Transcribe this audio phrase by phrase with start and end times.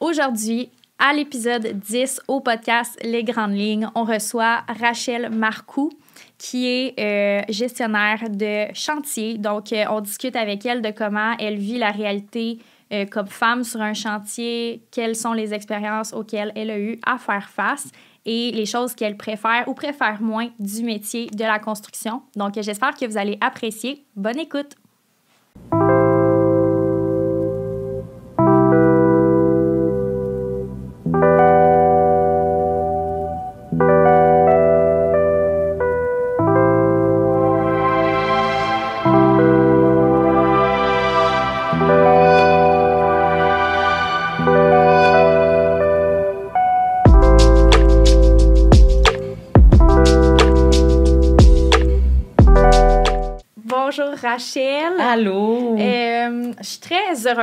[0.00, 5.90] Aujourd'hui, à l'épisode 10 au podcast Les Grandes Lignes, on reçoit Rachel Marcoux
[6.38, 9.38] qui est euh, gestionnaire de chantier.
[9.38, 12.60] Donc, euh, on discute avec elle de comment elle vit la réalité
[12.92, 17.18] euh, comme femme sur un chantier, quelles sont les expériences auxquelles elle a eu à
[17.18, 17.90] faire face
[18.24, 22.22] et les choses qu'elle préfère ou préfère moins du métier de la construction.
[22.36, 24.04] Donc, j'espère que vous allez apprécier.
[24.14, 24.76] Bonne écoute!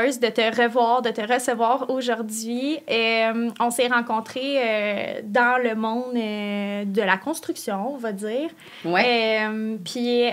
[0.05, 2.79] Heureuse de te revoir, de te recevoir aujourd'hui.
[2.89, 8.49] Euh, on s'est rencontrés euh, dans le monde de la construction, on va dire.
[8.83, 9.47] Ouais.
[9.83, 10.23] Puis,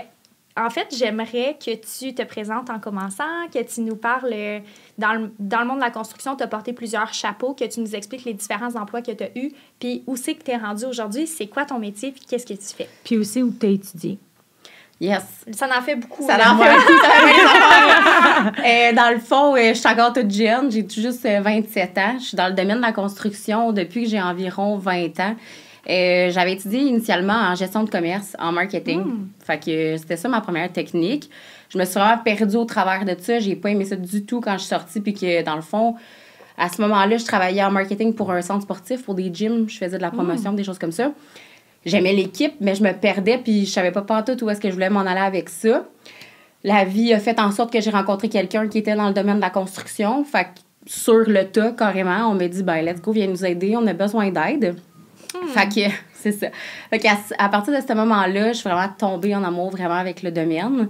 [0.55, 4.61] en fait, j'aimerais que tu te présentes en commençant, que tu nous parles
[4.97, 7.79] dans le, dans le monde de la construction, tu as porté plusieurs chapeaux, que tu
[7.79, 10.57] nous expliques les différents emplois que tu as eus, puis où c'est que tu es
[10.57, 12.87] rendu aujourd'hui, c'est quoi ton métier, puis qu'est-ce que tu fais?
[13.03, 14.19] Puis aussi où tu as étudié.
[14.99, 15.23] Yes.
[15.51, 16.25] Ça en fait beaucoup.
[16.25, 16.93] Ça en fait beaucoup.
[18.65, 20.71] euh, dans le fond, euh, je suis encore toute jeune.
[20.71, 22.15] J'ai tout juste 27 euh, ans.
[22.19, 25.35] Je suis dans le domaine de la construction depuis que j'ai environ 20 ans.
[25.89, 29.01] Euh, j'avais étudié initialement en gestion de commerce, en marketing.
[29.01, 29.27] Hmm.
[29.43, 31.29] Fait que c'était ça ma première technique.
[31.69, 33.39] Je me suis vraiment perdue au travers de ça.
[33.39, 35.01] J'ai pas aimé ça du tout quand je suis sortie.
[35.01, 35.95] Puis que, dans le fond,
[36.57, 39.67] à ce moment-là, je travaillais en marketing pour un centre sportif, pour des gyms.
[39.67, 40.55] Je faisais de la promotion, hmm.
[40.55, 41.11] des choses comme ça
[41.85, 44.73] j'aimais l'équipe, mais je me perdais, puis je savais pas tout où est-ce que je
[44.73, 45.85] voulais m'en aller avec ça.
[46.63, 49.37] La vie a fait en sorte que j'ai rencontré quelqu'un qui était dans le domaine
[49.37, 50.23] de la construction.
[50.23, 50.49] Fait que
[50.85, 53.93] sur le tas, carrément, on m'a dit, ben, let's go, viens nous aider, on a
[53.93, 54.75] besoin d'aide.
[55.33, 55.47] Hmm.
[55.47, 56.47] Fait que, c'est ça.
[56.89, 60.23] Fait qu'à à partir de ce moment-là, je suis vraiment tombée en amour vraiment avec
[60.23, 60.89] le domaine.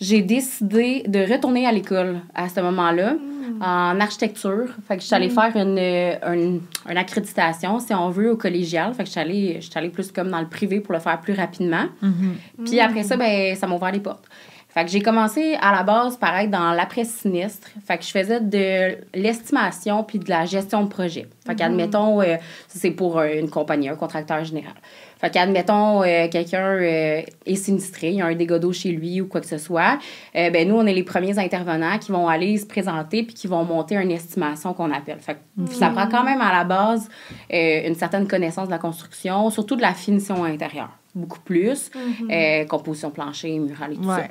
[0.00, 3.14] J'ai décidé de retourner à l'école à ce moment-là.
[3.14, 4.68] Hmm en architecture.
[4.86, 5.30] Fait que je suis allée mm.
[5.30, 8.92] faire une, une, accréditation, si on veut, au collégial.
[8.94, 11.34] Fait que je suis allée, allée plus comme dans le privé pour le faire plus
[11.34, 11.84] rapidement.
[12.02, 12.64] Mm-hmm.
[12.66, 14.24] Puis après ça, ben, ça m'a ouvert les portes.
[14.68, 17.68] Fait que j'ai commencé à la base, pareil, dans l'après-sinistre.
[17.86, 21.26] Fait que je faisais de l'estimation puis de la gestion de projet.
[21.46, 22.36] Fait qu'admettons, euh,
[22.68, 24.74] c'est pour euh, une compagnie, un contracteur général.
[25.18, 29.20] Fait qu'admettons, euh, quelqu'un euh, est sinistré, il y a un dégât d'eau chez lui
[29.20, 29.98] ou quoi que ce soit,
[30.36, 33.48] euh, ben nous, on est les premiers intervenants qui vont aller se présenter puis qui
[33.48, 35.18] vont monter une estimation qu'on appelle.
[35.20, 37.08] Fait que ça prend quand même à la base
[37.50, 40.90] une certaine connaissance de la construction, surtout de la finition intérieure.
[41.14, 41.90] Beaucoup plus.
[41.90, 42.66] Mm-hmm.
[42.66, 44.28] composition plancher, murale et tout ça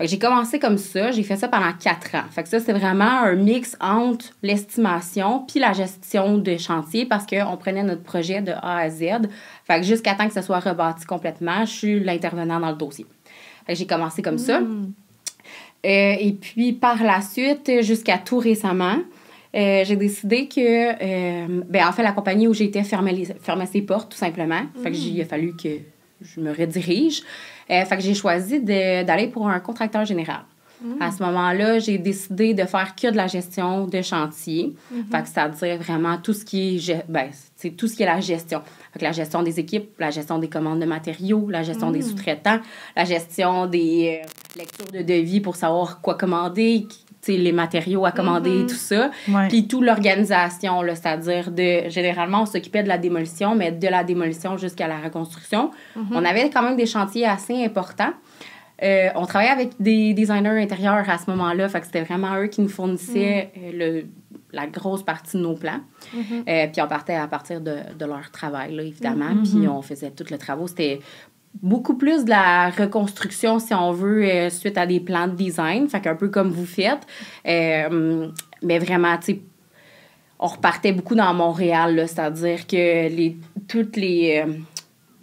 [0.00, 2.24] j'ai commencé comme ça, j'ai fait ça pendant quatre ans.
[2.30, 7.26] Fait que ça, c'est vraiment un mix entre l'estimation puis la gestion de chantier parce
[7.26, 9.28] qu'on prenait notre projet de A à Z.
[9.64, 13.06] Fait que jusqu'à temps que ça soit rebâti complètement, je suis l'intervenant dans le dossier.
[13.66, 14.60] Fait que j'ai commencé comme ça.
[14.60, 14.92] Hmm.
[15.84, 18.98] Euh, et puis, par la suite, jusqu'à tout récemment,
[19.54, 23.82] euh, j'ai décidé que, euh, ben, en fait, la compagnie où j'étais fermait, fermait ses
[23.82, 24.62] portes, tout simplement.
[24.82, 25.78] Fait que il a fallu que
[26.20, 27.22] je me redirige.
[27.70, 30.42] Euh, fait que j'ai choisi d'aller pour un contracteur général.
[30.82, 31.02] Mm.
[31.02, 34.74] À ce moment-là, j'ai décidé de faire que de la gestion de chantier.
[34.92, 35.10] Mm-hmm.
[35.10, 38.20] Fait que c'est-à-dire vraiment tout ce qui est, ben, c'est tout ce qui est la
[38.20, 38.62] gestion.
[38.92, 42.00] Fait que la gestion des équipes, la gestion des commandes de matériaux, la gestion des
[42.00, 42.02] mm.
[42.02, 42.60] sous-traitants,
[42.94, 46.86] la gestion des euh, lectures de devis pour savoir quoi commander,
[47.28, 48.68] les matériaux à commander, et mm-hmm.
[48.68, 49.10] tout ça.
[49.48, 51.88] Puis tout l'organisation, c'est-à-dire de...
[51.88, 55.70] Généralement, on s'occupait de la démolition, mais de la démolition jusqu'à la reconstruction.
[55.96, 56.02] Mm-hmm.
[56.12, 58.12] On avait quand même des chantiers assez importants.
[58.82, 62.48] Euh, on travaillait avec des designers intérieurs à ce moment-là, fait que c'était vraiment eux
[62.48, 63.58] qui nous fournissaient mm.
[63.58, 64.04] euh, le,
[64.52, 65.80] la grosse partie de nos plans.
[66.14, 69.30] Euh, puis on partait à partir de, de leur travail, là, évidemment.
[69.42, 70.66] Puis on faisait tous les travaux.
[70.66, 71.00] C'était
[71.62, 75.88] beaucoup plus de la reconstruction, si on veut, euh, suite à des plans de design.
[75.88, 77.06] Fait qu'un peu comme vous faites.
[77.46, 78.28] Euh,
[78.62, 79.40] mais vraiment, tu sais,
[80.38, 83.36] on repartait beaucoup dans Montréal, c'est-à-dire que les,
[83.68, 84.52] toutes les, euh,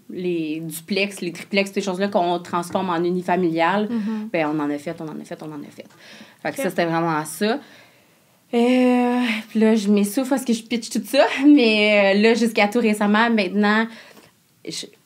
[0.09, 4.77] les duplex, les triplex, ces choses-là qu'on transforme en unifamilial, mm ben, on en a
[4.77, 5.85] fait, on en a fait, on en a fait.
[6.41, 7.59] Fait que ça, c'était vraiment ça.
[8.49, 11.25] puis là, je m'essouffle parce que je pitch tout ça.
[11.45, 13.85] Mais là, jusqu'à tout récemment, maintenant,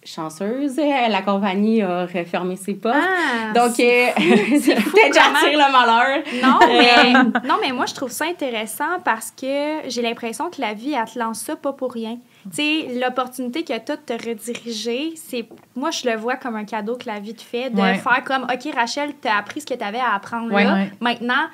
[0.03, 2.95] chanceuse, la compagnie a refermé ses portes.
[2.95, 6.23] Ah, Donc, euh, peut-être j'attire le malheur.
[6.43, 10.61] Non mais, euh, non, mais moi, je trouve ça intéressant parce que j'ai l'impression que
[10.61, 12.17] la vie, elle te lance ça pas pour rien.
[12.51, 16.55] Tu sais, l'opportunité que tu as de te rediriger, c'est moi, je le vois comme
[16.55, 19.61] un cadeau que la vie te fait de faire comme, OK, Rachel, tu as appris
[19.61, 20.85] ce que tu avais à apprendre là.
[21.01, 21.47] Maintenant,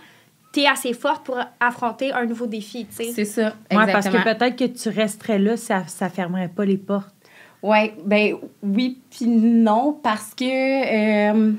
[0.53, 3.11] tu es assez forte pour affronter un nouveau défi, tu sais.
[3.11, 6.77] C'est ça, Ouais, parce que peut-être que tu resterais là, ça ne fermerait pas les
[6.77, 7.07] portes.
[7.63, 11.53] Oui, ben oui, puis non, parce que euh,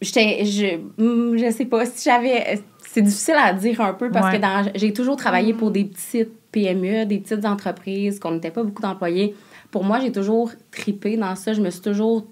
[0.00, 2.58] je, hmm, je sais pas, si j'avais,
[2.88, 4.38] c'est difficile à dire un peu parce Ouais.
[4.38, 8.62] que dans, j'ai toujours travaillé pour des petites PME, des petites entreprises, qu'on n'était pas
[8.62, 9.34] beaucoup d'employés.
[9.70, 12.26] Pour moi, j'ai toujours tripé dans ça, je me suis toujours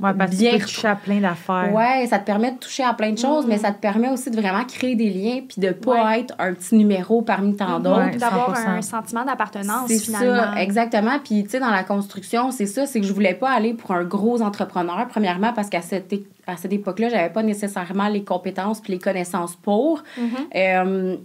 [0.00, 1.70] Ouais, parce que Bien tu peux toucher à plein d'affaires.
[1.74, 4.30] Ouais, ça te permet de toucher à plein de choses, mais ça te permet aussi
[4.30, 6.20] de vraiment créer des liens puis de pas Ouais.
[6.20, 8.04] être un petit numéro parmi tant d'autres.
[8.12, 8.16] Ouais.
[8.16, 8.68] D'avoir 100%.
[8.68, 10.52] un sentiment d'appartenance, C'est finalement.
[10.54, 11.18] ça, exactement.
[11.24, 13.90] Puis, tu sais, dans la construction, c'est ça, c'est que je voulais pas aller pour
[13.90, 18.22] un gros entrepreneur, premièrement, parce qu'à cette, é- à cette époque-là, j'avais pas nécessairement les
[18.22, 20.04] compétences puis les connaissances pour.
[20.16, 20.28] Mhm.
[20.54, 21.16] Euh,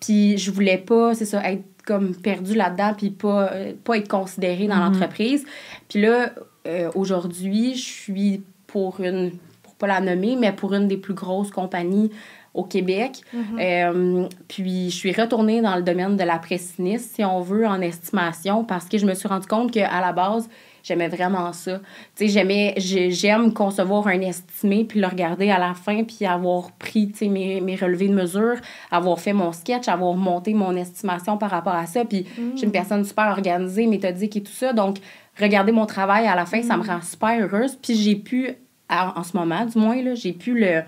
[0.00, 4.08] puis, je voulais pas, c'est ça, être comme perdue là-dedans puis pas, euh, pas être
[4.08, 5.44] considérée dans l'entreprise.
[5.88, 6.30] Puis là,
[6.66, 9.32] euh, aujourd'hui, je suis pour une,
[9.62, 12.10] pour pas la nommer, mais pour une des plus grosses compagnies
[12.54, 13.22] au Québec.
[13.58, 17.80] Euh, puis je suis retournée dans le domaine de la pressiniste, si on veut, en
[17.80, 20.48] estimation, parce que je me suis rendu compte qu'à la base,
[20.84, 21.78] j'aimais vraiment ça.
[22.14, 26.26] Tu sais, j'aimais, j'ai- j'aime concevoir un estimé, puis le regarder à la fin, puis
[26.26, 28.56] avoir pris, tu sais, mes, mes relevés de mesure,
[28.90, 32.04] avoir fait mon sketch, avoir monté mon estimation par rapport à ça.
[32.04, 34.72] Puis je suis une personne super organisée, méthodique et tout ça.
[34.74, 34.98] Donc,
[35.38, 37.76] regarder mon travail à la fin, ça me rend super heureuse.
[37.80, 38.50] Puis j'ai pu,
[38.90, 40.82] en ce moment du moins, là, j'ai pu le,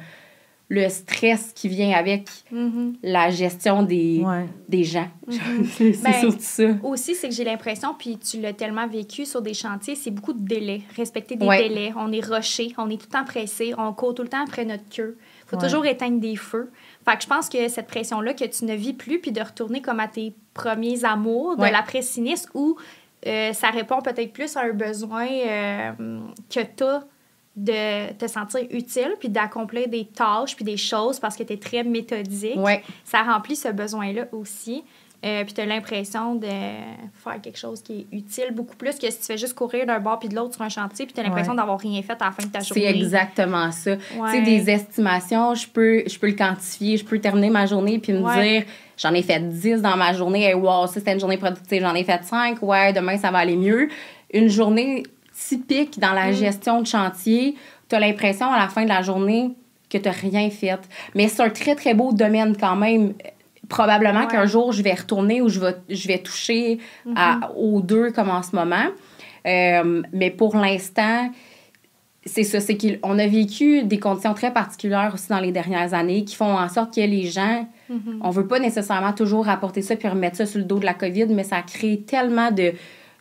[0.70, 2.94] le stress qui vient avec Mhm.
[3.02, 4.46] la gestion des, Ouais.
[4.68, 5.08] des gens.
[5.76, 6.64] c'est c'est Ben, surtout ça.
[6.82, 10.32] Aussi, c'est que j'ai l'impression, puis tu l'as tellement vécu sur des chantiers, c'est beaucoup
[10.32, 10.80] de délais.
[10.96, 11.68] Respecter des Ouais.
[11.68, 11.92] délais.
[11.96, 14.64] On est rushé, on est tout le temps pressé, on court tout le temps après
[14.64, 15.16] notre queue.
[15.46, 15.62] faut Ouais.
[15.68, 16.70] toujours éteindre des feux.
[17.04, 19.82] Fait que je pense que cette pression-là que tu ne vis plus, puis de retourner
[19.82, 21.70] comme à tes premiers amours de Ouais.
[21.70, 22.76] la pressiniste, où
[23.26, 25.92] euh, ça répond peut-être plus à un besoin euh,
[26.50, 27.02] que tu as
[27.56, 31.56] de te sentir utile, puis d'accomplir des tâches, puis des choses parce que tu es
[31.56, 32.82] très méthodique Ouais.
[33.04, 34.82] ça remplit ce besoin-là aussi.
[35.24, 39.08] Euh, puis tu as l'impression de faire quelque chose qui est utile beaucoup plus que
[39.10, 41.20] si tu fais juste courir d'un bord puis de l'autre sur un chantier puis tu
[41.20, 41.56] as l'impression Ouais.
[41.58, 42.88] d'avoir rien fait à la fin de ta C'est journée.
[42.88, 43.92] exactement ça.
[43.92, 43.98] Ouais.
[44.30, 47.98] Tu sais, des estimations, je peux, je peux le quantifier, je peux terminer ma journée
[48.00, 48.64] puis me dire,
[48.96, 51.94] j'en ai fait 10 dans ma journée, hey, wow, ça c'était une journée productive, j'en
[51.94, 53.88] ai fait 5, ouais, demain ça va aller mieux.
[54.32, 55.02] Une journée
[55.32, 56.16] typique dans Mm.
[56.16, 57.56] la gestion de chantier,
[57.88, 59.50] tu as l'impression à la fin de la journée
[59.90, 60.78] que tu n'as rien fait.
[61.14, 63.14] Mais c'est un très, très beau domaine quand même.
[63.68, 64.26] Probablement Ouais.
[64.26, 66.78] qu'un jour, je vais retourner ou je vais, je vais toucher
[67.16, 67.50] à- Mm-hmm.
[67.56, 68.86] aux deux comme en ce moment.
[69.46, 71.30] Euh, mais pour l'instant,
[72.26, 76.24] c'est ça, c'est qu'on a vécu des conditions très particulières aussi dans les dernières années
[76.24, 78.20] qui font en sorte que les gens, Mhm.
[78.22, 80.94] on veut pas nécessairement toujours rapporter ça puis remettre ça sur le dos de la
[80.94, 82.72] COVID, mais ça crée tellement de,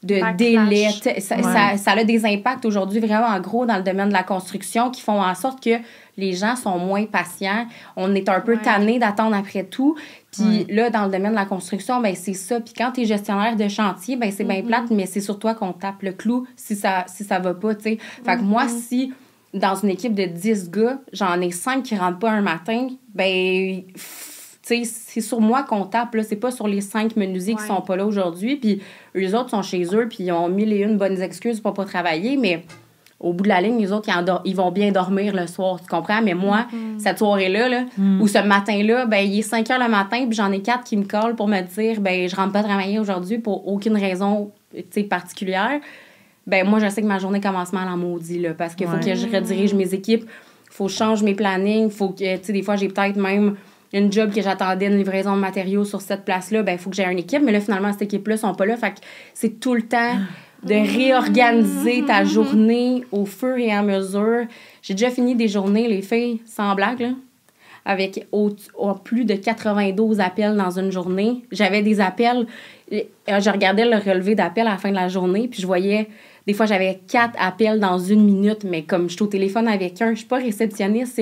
[0.04, 0.90] de délais.
[1.20, 1.42] Ça, Ouais.
[1.44, 5.02] ça, ça a des impacts aujourd'hui vraiment gros dans le domaine de la construction qui
[5.02, 5.78] font en sorte que
[6.18, 7.66] les gens sont moins patients.
[7.96, 8.62] On est un peu Ouais.
[8.62, 9.96] tanné d'attendre après tout.
[10.32, 10.66] Puis Ouais.
[10.70, 12.60] là, dans le domaine de la construction, ben c'est ça.
[12.60, 14.66] Puis quand tu es gestionnaire de chantier, ben c'est bien Mm-hmm.
[14.68, 17.74] plate, mais c'est sur toi qu'on tape le clou si ça, si ça va pas,
[17.76, 17.98] tu sais.
[18.26, 18.70] Fait que moi, Mm-hmm.
[18.88, 19.14] si
[19.54, 23.84] dans une équipe de 10 gars, j'en ai 5 qui rentrent pas un matin, ben,
[24.64, 26.24] c'est sur moi qu'on tape, là.
[26.24, 28.56] C'est pas sur les 5 menuisiers qui sont pas là aujourd'hui.
[28.56, 28.82] Puis
[29.16, 31.86] eux autres sont chez eux, puis ils ont mille et une bonnes excuses pour pas
[31.86, 32.64] travailler, mais
[33.20, 34.10] au bout de la ligne, les autres,
[34.44, 36.22] ils, vont bien dormir le soir, tu comprends?
[36.22, 37.00] Mais moi, Mm-hmm.
[37.00, 37.86] cette soirée-là, là,
[38.20, 40.98] ou ce matin-là, ben, il est 5 heures le matin, puis j'en ai quatre qui
[40.98, 44.84] me collent pour me dire, ben, je rentre pas travailler aujourd'hui pour aucune raison, tu
[44.90, 45.80] sais, particulière.
[46.48, 48.98] Ben, moi, je sais que ma journée commence mal en maudit, là, parce qu'il faut
[48.98, 50.26] que je redirige mes équipes,
[50.70, 53.56] faut que je change mes plannings, faut que, tu sais, des fois, j'ai peut-être même
[53.94, 56.96] une job que j'attendais, une livraison de matériaux sur cette place-là, ben, il faut que
[56.96, 59.00] j'ai une équipe, mais là, finalement, cette équipe-là sont pas là, fait que
[59.34, 60.16] c'est tout le temps
[60.64, 64.46] de réorganiser ta journée au fur et à mesure.
[64.82, 67.10] J'ai déjà fini des journées, les filles, sans blague, là,
[67.86, 71.44] avec au, au- plus de 92 appels dans une journée.
[71.52, 72.48] J'avais des appels,
[72.94, 76.08] euh, je regardais le relevé d'appels à la fin de la journée, puis je voyais,
[76.48, 80.02] des fois, j'avais quatre appels dans une minute, mais comme je suis au téléphone avec
[80.02, 81.22] un, je suis pas réceptionniste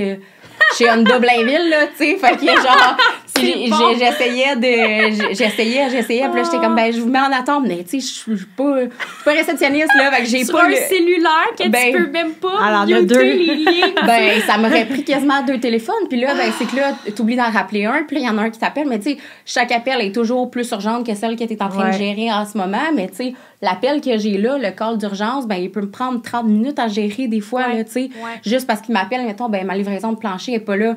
[0.77, 2.97] chez Honda Blainville, là, tu sais, fait que genre,
[3.69, 3.97] bon.
[3.97, 7.83] j'essayais de, j'essayais, j'essayais, puis là, j'étais comme, ben, je vous mets en attente, mais
[7.83, 10.69] tu sais, je suis pas, je suis pas réceptionniste, là, fait que j'ai pas un
[10.69, 13.21] le- cellulaire que Ben, tu peux même pas alors, il y a muter deux.
[13.21, 13.93] les lignes.
[14.05, 16.07] ben, ça m'aurait pris quasiment deux téléphones.
[16.09, 18.03] Puis là, ben, c'est que là, t'oublies d'en rappeler un.
[18.07, 18.87] Puis là, il y en a un qui t'appelle.
[18.87, 21.69] Mais tu sais, chaque appel est toujours plus urgente que celle que tu es en
[21.69, 22.91] train de gérer en ce moment.
[22.95, 26.21] Mais tu sais, l'appel que j'ai là, le call d'urgence, ben, il peut me prendre
[26.21, 27.77] 30 minutes à gérer des fois, Ouais.
[27.77, 27.99] là, tu sais.
[28.01, 28.39] Ouais.
[28.45, 30.95] Juste parce qu'il m'appelle, mettons, ben, ma livraison de plancher est pas là.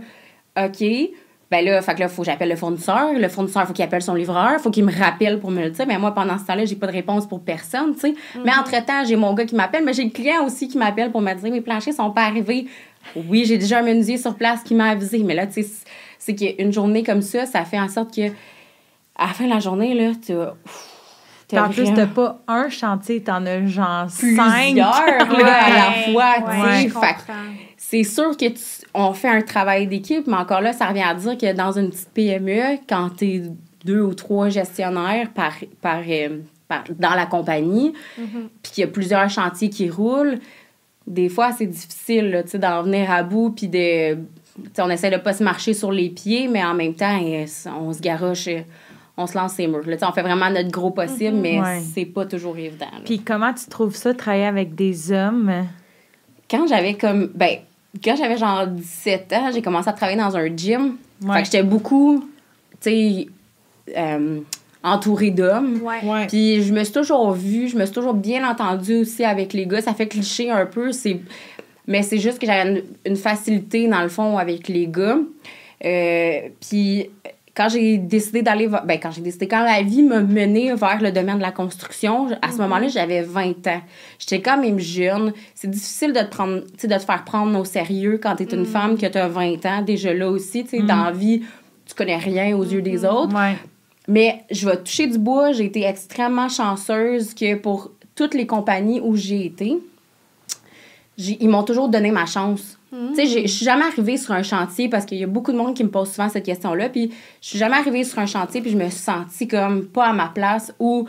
[0.56, 0.84] OK.
[1.50, 3.12] Ben là, fait que là, faut que j'appelle le fournisseur.
[3.12, 4.60] Le fournisseur, faut qu'il appelle son livreur.
[4.60, 5.86] Faut qu'il me rappelle pour me le dire.
[5.86, 8.14] Mais moi, pendant ce temps-là, j'ai pas de réponse pour personne, tu sais.
[8.44, 9.84] Mais entre-temps, j'ai mon gars qui m'appelle.
[9.84, 12.66] Mais j'ai le client aussi qui m'appelle pour me dire mes planchers sont pas arrivés.
[13.14, 15.18] Oui, j'ai déjà un menuisier sur place qui m'a avisé.
[15.18, 15.68] Mais là, tu sais,
[16.18, 18.28] c'est qu'une journée comme ça, ça fait en sorte que
[19.16, 20.32] à la fin de la journée, là, tu
[21.56, 24.74] en plus, t'as pas un chantier, t'en as genre plusieurs cinq.
[24.74, 26.90] là, à la fois, tu sais.
[27.86, 31.14] C'est sûr que tu- on fait un travail d'équipe, mais encore là, ça revient à
[31.14, 33.42] dire que dans une petite PME, quand tu es
[33.84, 38.48] deux ou trois gestionnaires par, par, euh, par- dans la compagnie, Mhm.
[38.62, 40.38] puis qu'il y a plusieurs chantiers qui roulent,
[41.06, 44.16] des fois, c'est difficile d'en venir à bout, puis de...
[44.78, 47.44] on essaie de pas se marcher sur les pieds, mais en même temps, euh,
[47.78, 48.60] on se garoche, euh,
[49.18, 49.86] on se lance ses murs.
[49.86, 49.96] là.
[50.02, 51.80] On fait vraiment notre gros possible, mais Ouais.
[51.94, 52.86] c'est pas toujours évident.
[53.04, 55.52] Puis comment tu trouves ça, travailler avec des hommes?
[56.50, 57.56] quand j'avais comme ben
[58.02, 60.96] quand j'avais genre 17 ans, j'ai commencé à travailler dans un gym.
[61.22, 61.34] Ouais.
[61.34, 62.28] Fait que j'étais beaucoup
[62.80, 63.28] tu sais
[63.96, 64.40] euh,
[64.82, 65.80] entourée d'hommes.
[65.82, 66.04] Ouais.
[66.04, 66.26] Ouais.
[66.26, 69.66] Puis je me suis toujours vue, je me suis toujours bien entendue aussi avec les
[69.66, 69.80] gars.
[69.80, 71.20] Ça fait cliché un peu, c'est
[71.86, 75.18] mais c'est juste que j'avais une, une facilité dans le fond avec les gars.
[75.84, 77.10] Euh, puis
[77.54, 81.12] quand j'ai décidé d'aller ben quand j'ai décidé quand la vie m'a menée vers le
[81.12, 83.80] domaine de la construction, à ce moment-là, j'avais 20 ans.
[84.18, 85.32] J'étais quand même jeune.
[85.54, 88.66] C'est difficile de te prendre de te faire prendre au sérieux quand tu es une
[88.66, 91.42] femme que tu as 20 ans déjà là aussi, tu sais dans la vie,
[91.86, 93.34] tu connais rien aux yeux des autres.
[93.34, 93.56] Ouais.
[94.08, 95.52] Mais je vais toucher du bois.
[95.52, 99.78] J'ai été extrêmement chanceuse que pour toutes les compagnies où j'ai été,
[101.18, 102.78] ils m'ont toujours donné ma chance.
[103.14, 105.56] Tu sais, je suis jamais arrivée sur un chantier parce qu'il y a beaucoup de
[105.56, 106.88] monde qui me pose souvent cette question-là.
[106.88, 107.10] Puis
[107.40, 110.12] je suis jamais arrivée sur un chantier puis je me suis sentie comme pas à
[110.12, 111.06] ma place ou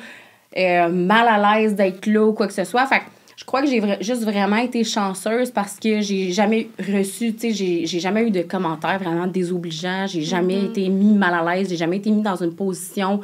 [0.57, 2.85] euh, mal à l'aise d'être là ou quoi que ce soit.
[2.87, 3.03] Fait que
[3.37, 7.53] je crois que j'ai vra- juste vraiment été chanceuse parce que j'ai jamais reçu, tu
[7.53, 10.07] sais, j'ai jamais eu de commentaires vraiment désobligeants.
[10.07, 11.67] J'ai jamais été mis mal à l'aise.
[11.69, 13.19] J'ai jamais été mis dans une position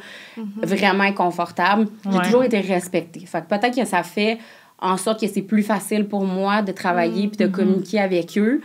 [0.62, 1.88] vraiment inconfortable.
[2.10, 2.24] J'ai Ouais.
[2.24, 3.20] toujours été respectée.
[3.20, 4.38] Fait que peut-être que ça fait
[4.82, 8.60] en sorte que c'est plus facile pour moi de travailler puis de communiquer avec eux.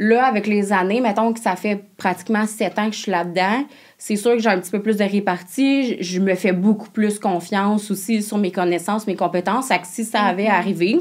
[0.00, 3.64] Là, avec les années, mettons que ça fait pratiquement sept ans que je suis là-dedans,
[3.98, 5.96] c'est sûr que j'ai un petit peu plus de répartie.
[5.98, 9.68] Je, je me fais beaucoup plus confiance aussi sur mes connaissances, mes compétences.
[9.70, 11.00] Que si ça avait arrivé,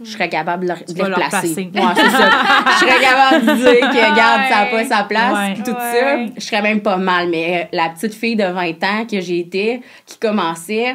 [0.00, 1.54] je serais capable de, le- de les leur placer.
[1.54, 1.70] placer.
[1.74, 2.30] Ouais, c'est ça.
[2.72, 6.00] je serais capable de dire que, regarde, ça n'a pas sa place, puis tout Ouais.
[6.00, 6.32] ça.
[6.36, 7.28] Je serais même pas mal.
[7.28, 10.94] Mais euh, la petite fille de 20 ans que j'ai été, qui commençait,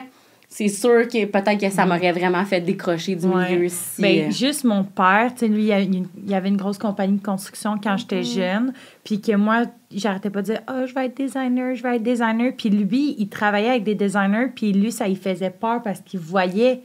[0.53, 3.53] c'est sûr que peut-être que ça m'aurait vraiment fait décrocher du Ouais.
[3.55, 4.01] milieu si...
[4.01, 7.23] Ben, euh, juste mon père, tu sais, lui, il il avait une grosse compagnie de
[7.23, 8.73] construction quand j'étais jeune,
[9.05, 9.63] puis que moi,
[9.95, 13.15] j'arrêtais pas de dire «Ah, je vais être designer, je vais être designer», puis lui,
[13.17, 16.81] il travaillait avec des designers, puis lui, ça lui faisait peur parce qu'il voyait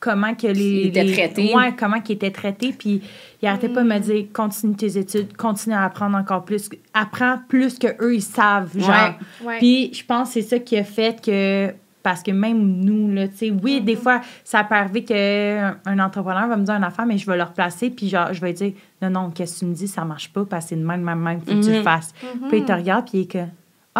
[0.00, 0.60] comment que les...
[0.82, 1.54] Il était les- traité.
[1.54, 3.00] Ouais, comment qu'il était traité, puis
[3.40, 7.38] il arrêtait pas de me dire «Continue tes études, continue à apprendre encore plus, apprends
[7.48, 9.14] plus que eux ils savent, genre.
[9.42, 9.56] Ouais.
[9.58, 13.28] Puis je pense que c'est ça qui a fait que parce que même nous là,
[13.28, 16.84] tu sais, oui, des fois ça peut arriver que un entrepreneur va me dire une
[16.84, 19.58] affaire mais je vais le replacer puis genre je vais dire non non, qu'est-ce que
[19.60, 21.62] tu me dis, ça marche pas parce que c'est de même même même faut que
[21.64, 22.12] tu le fasses.
[22.48, 23.44] Puis il te regarde puis il est que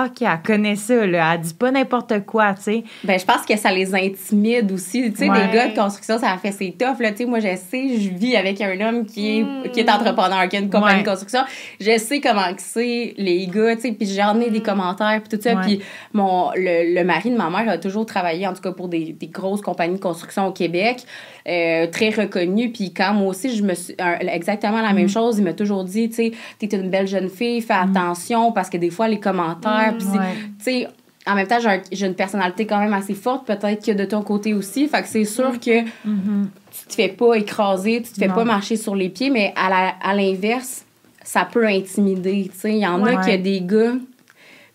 [0.05, 2.85] OK, elle connaît ça là, elle dit pas n'importe quoi, tu sais.
[3.05, 5.11] Ben, je pense que ça les intimide aussi.
[5.13, 5.47] Tu sais, Ouais.
[5.47, 7.01] les gars de construction, ça fait c'est tough.
[7.01, 7.11] Là.
[7.13, 10.49] Tu sais, moi, je sais, je vis avec un homme qui est, qui est entrepreneur,
[10.49, 11.03] qui a une compagnie Ouais.
[11.03, 11.41] de construction.
[11.81, 15.37] Je sais comment que c'est, les gars, tu sais, puis j'en ai des commentaires, puis
[15.37, 15.57] tout ça.
[15.57, 15.81] Puis
[16.13, 19.13] mon, le, le mari de ma mère a toujours travaillé, en tout cas, pour des,
[19.13, 21.03] des grosses compagnies de construction au Québec,
[21.49, 22.71] euh, très reconnues.
[22.71, 23.95] Puis quand moi aussi, je me suis...
[24.33, 27.61] exactement la même chose, il m'a toujours dit, tu sais, t'es une belle jeune fille,
[27.63, 30.35] fais attention, parce que des fois, les commentaires, puis c'est- Ouais.
[30.59, 30.89] tu sais,
[31.27, 34.05] en même temps, j'ai un- j'ai une personnalité quand même assez forte, peut-être que de
[34.05, 34.89] ton côté aussi.
[34.89, 38.35] Fait que c'est sûr que tu te fais pas écraser, tu te fais Non.
[38.35, 40.85] pas marcher sur les pieds, mais à l'inverse,
[41.23, 42.51] ça peut intimider.
[42.65, 43.93] Il y en a qui a des gars,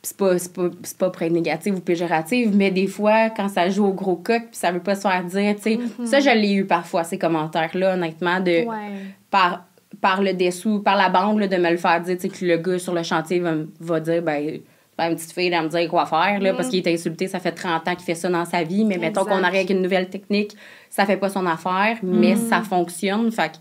[0.03, 3.85] c'est pas, pas, pas pour être négatif ou péjoratif, mais des fois, quand ça joue
[3.85, 6.53] au gros coq, puis ça veut pas se faire dire, tu sais, ça, je l'ai
[6.53, 8.91] eu parfois, ces commentaires-là, honnêtement, de Ouais.
[9.31, 9.65] par,
[10.01, 12.45] par le dessous, par la bande, là, de me le faire dire, tu sais, que
[12.45, 14.59] le gars sur le chantier va, me- va dire, ben,
[14.97, 17.39] ben, une petite fille, elle me dire quoi faire, là, parce qu'il est insulté, ça
[17.39, 19.81] fait 30 ans qu'il fait ça dans sa vie, mais mettons qu'on arrive avec une
[19.81, 20.55] nouvelle technique,
[20.89, 23.57] ça fait pas son affaire, mais ça fonctionne, fait que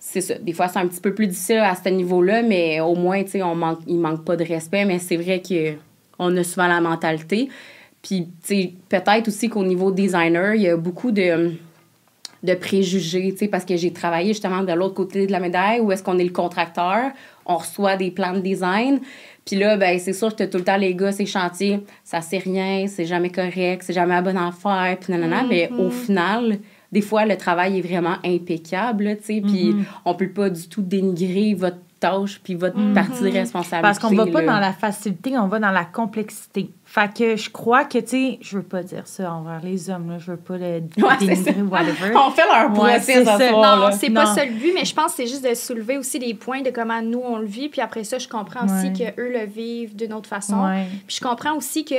[0.00, 0.34] c'est ça.
[0.34, 3.30] Des fois, c'est un petit peu plus difficile à ce niveau-là, mais au moins, tu
[3.30, 5.74] sais, on manque, il manque pas de respect, mais c'est vrai que
[6.18, 7.48] on a souvent la mentalité.
[8.02, 11.52] Puis, tu sais, peut-être aussi qu'au niveau designer, il y a beaucoup de
[12.42, 15.80] de préjugés, tu sais, parce que j'ai travaillé justement de l'autre côté de la médaille
[15.80, 17.10] où est-ce qu'on est le contracteur,
[17.44, 19.00] on reçoit des plans de design,
[19.44, 22.38] puis là, ben c'est sûr que tout le temps les gars, ces chantiers, ça c'est
[22.38, 26.58] rien, c'est jamais correct, c'est jamais la bonne affaire, puis nanana, mais au final,
[26.92, 30.82] des fois, le travail est vraiment impeccable, tu sais, puis on peut pas du tout
[30.82, 33.82] dénigrer votre tâche puis votre partie de responsabilité.
[33.82, 34.54] Parce qu'on va pas là.
[34.54, 36.70] dans la facilité, on va dans la complexité.
[36.92, 40.10] Fait que je crois que, tu sais, je veux pas dire ça envers les hommes,
[40.10, 40.18] là.
[40.18, 41.60] Je veux pas le Ouais, c'est dénigrer ça.
[41.60, 42.16] ou whatever.
[42.16, 43.48] On fait leur Ouais, procès c'est ce ça.
[43.48, 45.98] soir, Non, c'est pas ça le but, mais je pense que c'est juste de soulever
[45.98, 47.68] aussi des points de comment nous on le vit.
[47.68, 49.12] Puis après ça, je comprends aussi Ouais.
[49.14, 50.64] qu'eux le vivent d'une autre façon.
[50.64, 50.86] Ouais.
[51.06, 51.94] Puis je comprends aussi que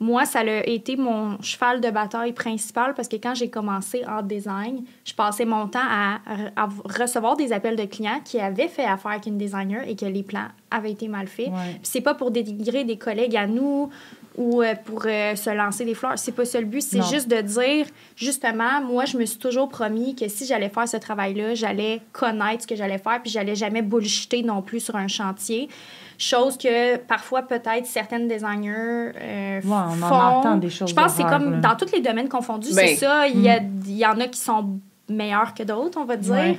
[0.00, 4.22] moi, ça a été mon cheval de bataille principal parce que quand j'ai commencé en
[4.22, 6.20] design, je passais mon temps à,
[6.56, 10.06] à recevoir des appels de clients qui avaient fait affaire avec une designer et que
[10.06, 11.48] les plans avaient été mal faits.
[11.48, 11.74] Ouais.
[11.74, 13.90] Puis c'est pas pour dénigrer des collègues à nous
[14.36, 16.18] ou euh, pour euh, se lancer des fleurs.
[16.18, 16.80] C'est pas ça le but.
[16.80, 20.88] C'est juste de dire, justement, moi, je me suis toujours promis que si j'allais faire
[20.88, 24.96] ce travail-là, j'allais connaître ce que j'allais faire, puis j'allais jamais bullshiter non plus sur
[24.96, 25.68] un chantier.
[26.22, 30.14] Chose que parfois, peut-être, certaines designers euh, Ouais, on en font.
[30.14, 31.56] entend des choses Je pense que c'est comme là.
[31.70, 33.26] dans tous les domaines confondus, Ben, c'est ça.
[33.26, 36.32] Il y, a, il y en a qui sont meilleurs que d'autres, on va dire.
[36.34, 36.58] Ouais.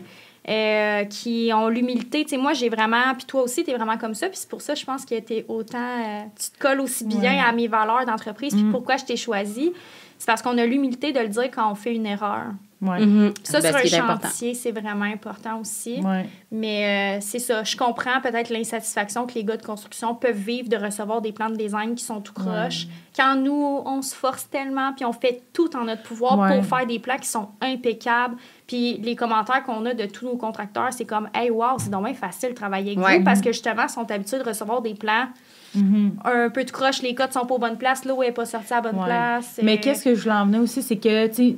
[0.50, 2.24] euh, qui ont l'humilité.
[2.24, 4.28] Tu sais, moi, j'ai vraiment, puis toi aussi, tu es vraiment comme ça.
[4.28, 7.20] Puis c'est pour ça, je pense que tu autant, euh, tu te colles aussi bien
[7.22, 7.40] Ouais.
[7.48, 8.52] à mes valeurs d'entreprise.
[8.56, 8.72] Puis Mm.
[8.72, 9.72] pourquoi je t'ai choisi,
[10.18, 12.46] c'est parce qu'on a l'humilité de le dire quand on fait une erreur.
[12.82, 13.06] Ouais.
[13.06, 13.34] Mhm.
[13.34, 16.00] Puis ça, Ben, sur un chantier, c'est vraiment important aussi.
[16.02, 16.26] Ouais.
[16.52, 20.68] Mais euh, c'est ça, je comprends peut-être l'insatisfaction que les gars de construction peuvent vivre
[20.68, 22.88] de recevoir des plans de design qui sont tout croches.
[23.16, 26.56] Quand nous, on se force tellement, puis on fait tout en notre pouvoir Ouais.
[26.60, 28.36] pour faire des plans qui sont impeccables.
[28.66, 32.14] Puis les commentaires qu'on a de tous nos contracteurs, c'est comme «Hey, wow, c'est bien
[32.16, 33.18] facile de travailler avec Ouais.
[33.20, 35.28] vous parce que justement, ils sont habitués de recevoir des plans
[35.76, 36.14] Mhm.
[36.26, 38.74] un peu de croche, les codes sont pas aux bonnes places, l'eau n'est pas sortie
[38.74, 39.06] à la bonne Ouais.
[39.06, 39.60] place.
[39.64, 41.56] Mais qu'est-ce que je voulais en venir aussi, c'est que, tu sais,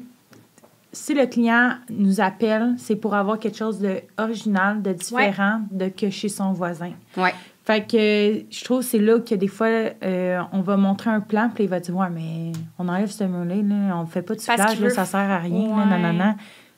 [0.93, 5.89] si le client nous appelle, c'est pour avoir quelque chose de original, de différent de
[5.89, 6.91] que chez son voisin.
[7.17, 7.33] Ouais.
[7.65, 11.21] Fait que je trouve que c'est là que des fois, euh, on va montrer un
[11.21, 14.35] plan, puis il va dire Ouais, mais on enlève ce mur-là, là, on fait pas
[14.35, 15.89] de Parce soufflage, qu'il là, veut- ça sert à rien, là, Ouais.
[15.89, 16.35] nanana.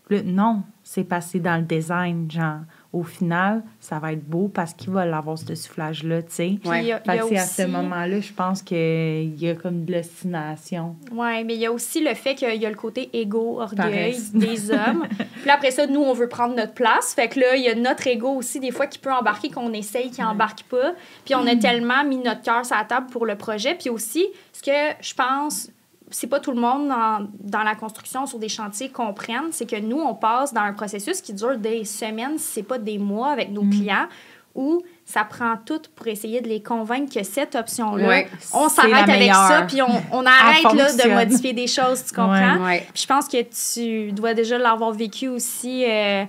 [0.10, 2.60] Là, non, c'est passé dans le design, genre.
[2.96, 6.44] Au final, ça va être beau parce qu'il va l'avoir, ce soufflage-là, tu sais.
[6.64, 6.82] Ouais.
[6.84, 8.62] il y a- il y Fait a que c'est à ce aussi- moment-là, je pense
[8.62, 10.96] qu'il y a comme de l'ostination.
[11.12, 14.18] Oui, mais il y a aussi le fait qu'il y a le côté égo, orgueil
[14.34, 15.06] des hommes.
[15.10, 17.14] Puis là, après ça, nous, on veut prendre notre place.
[17.14, 19.74] Fait que là, il y a notre ego aussi, des fois, qui peut embarquer, qu'on
[19.74, 20.94] essaye, qui embarque pas.
[21.26, 23.76] Puis on a tellement mis notre cœur sur la table pour le projet.
[23.76, 24.72] Puis aussi, ce que
[25.02, 25.70] je pense,
[26.16, 29.78] c'est pas tout le monde dans, dans la construction sur des chantiers comprennent, c'est que
[29.78, 33.32] nous, on passe dans un processus qui dure des semaines, si c'est pas des mois
[33.32, 34.08] avec nos clients,
[34.56, 39.10] où ça prend tout pour essayer de les convaincre que cette option-là, Ouais, on s'arrête
[39.10, 42.64] avec ça, puis on, on arrête là, de modifier des choses, tu comprends?
[42.66, 42.88] Ouais.
[42.94, 46.24] Puis je pense que tu dois déjà l'avoir vécu aussi, euh,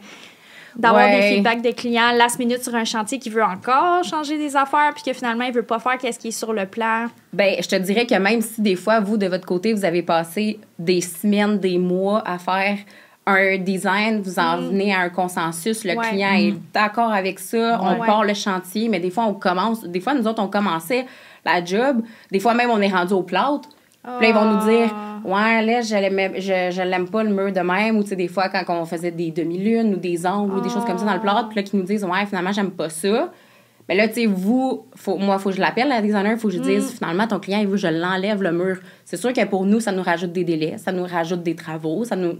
[0.76, 1.20] d'avoir Ouais.
[1.20, 4.92] des feedbacks des clients last minute sur un chantier qui veut encore changer des affaires,
[4.94, 7.06] puis que finalement, il veut pas faire qu'est-ce qui est sur le plan.
[7.32, 10.02] Ben, je te dirais que même si des fois, vous, de votre côté, vous avez
[10.02, 12.78] passé des semaines, des mois à faire
[13.28, 15.98] un design, vous en venez à un consensus, le Mm.
[15.98, 16.08] Ouais.
[16.10, 20.00] client est d'accord avec ça, on part le chantier, mais des fois, on commence, des
[20.00, 21.06] fois, nous autres, on commençait
[21.44, 23.68] la job, des fois même, on est rendu au plâtre,
[24.18, 25.20] puis là, ils vont nous dire, Ah.
[25.24, 28.16] ouais, là, je l'aime, je, je l'aime pas le mur de même, ou tu sais,
[28.16, 31.04] des fois, quand on faisait des demi-lunes ou des angles ou des choses comme ça
[31.04, 33.32] dans le plâtre, puis là, qui nous disent, ouais, finalement, j'aime pas ça.
[33.88, 36.38] Mais là, tu sais, vous, faut, moi, il faut que je l'appelle, la designer, il
[36.38, 38.78] faut que je dise, finalement, ton client, il veut que je l'enlève, le mur.
[39.04, 42.04] C'est sûr que pour nous, ça nous rajoute des délais, ça nous rajoute des travaux,
[42.04, 42.34] ça nous.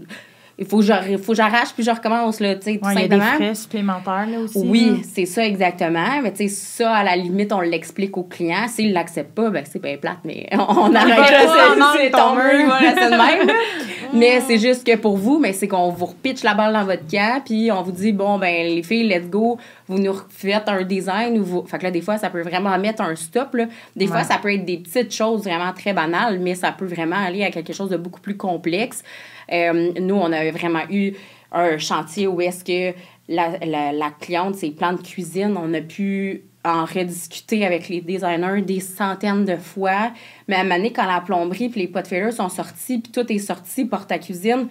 [0.59, 3.07] Il faut que j'arrache puis je recommence, là, tu sais, tout Ouais, il y a
[3.07, 3.35] des simplement.
[3.35, 4.57] frais supplémentaires là aussi.
[4.65, 6.21] Oui, c'est ça exactement.
[6.23, 8.67] Mais tu sais, ça, à la limite, on l'explique au client.
[8.67, 11.39] S'il l'accepte pas, ben c'est bien plate, mais on arrête là,
[11.95, 13.55] c'est- mur, voilà, c'est de même.
[14.13, 17.07] mais c'est juste que pour vous, mais c'est qu'on vous repitche la balle dans votre
[17.07, 20.81] camp, puis on vous dit, bon, ben les filles, let's go, vous nous faites un
[20.81, 21.37] design.
[21.39, 21.65] Ou vous...
[21.67, 23.53] Fait que là, des fois, ça peut vraiment mettre un stop.
[23.53, 23.65] Là.
[23.95, 27.17] Des fois, ça peut être des petites choses vraiment très banales, mais ça peut vraiment
[27.17, 29.03] aller à quelque chose de beaucoup plus complexe.
[29.51, 31.13] Euh, nous, on avait vraiment eu
[31.51, 32.97] un chantier où est-ce que
[33.29, 38.01] la, la, la cliente, ses plans de cuisine, on a pu en rediscuter avec les
[38.01, 40.11] designers des centaines de fois.
[40.47, 43.11] Mais à un moment donné, quand la plomberie puis les pot fillers sont sortis, puis
[43.11, 44.67] tout est sorti, porte à cuisine,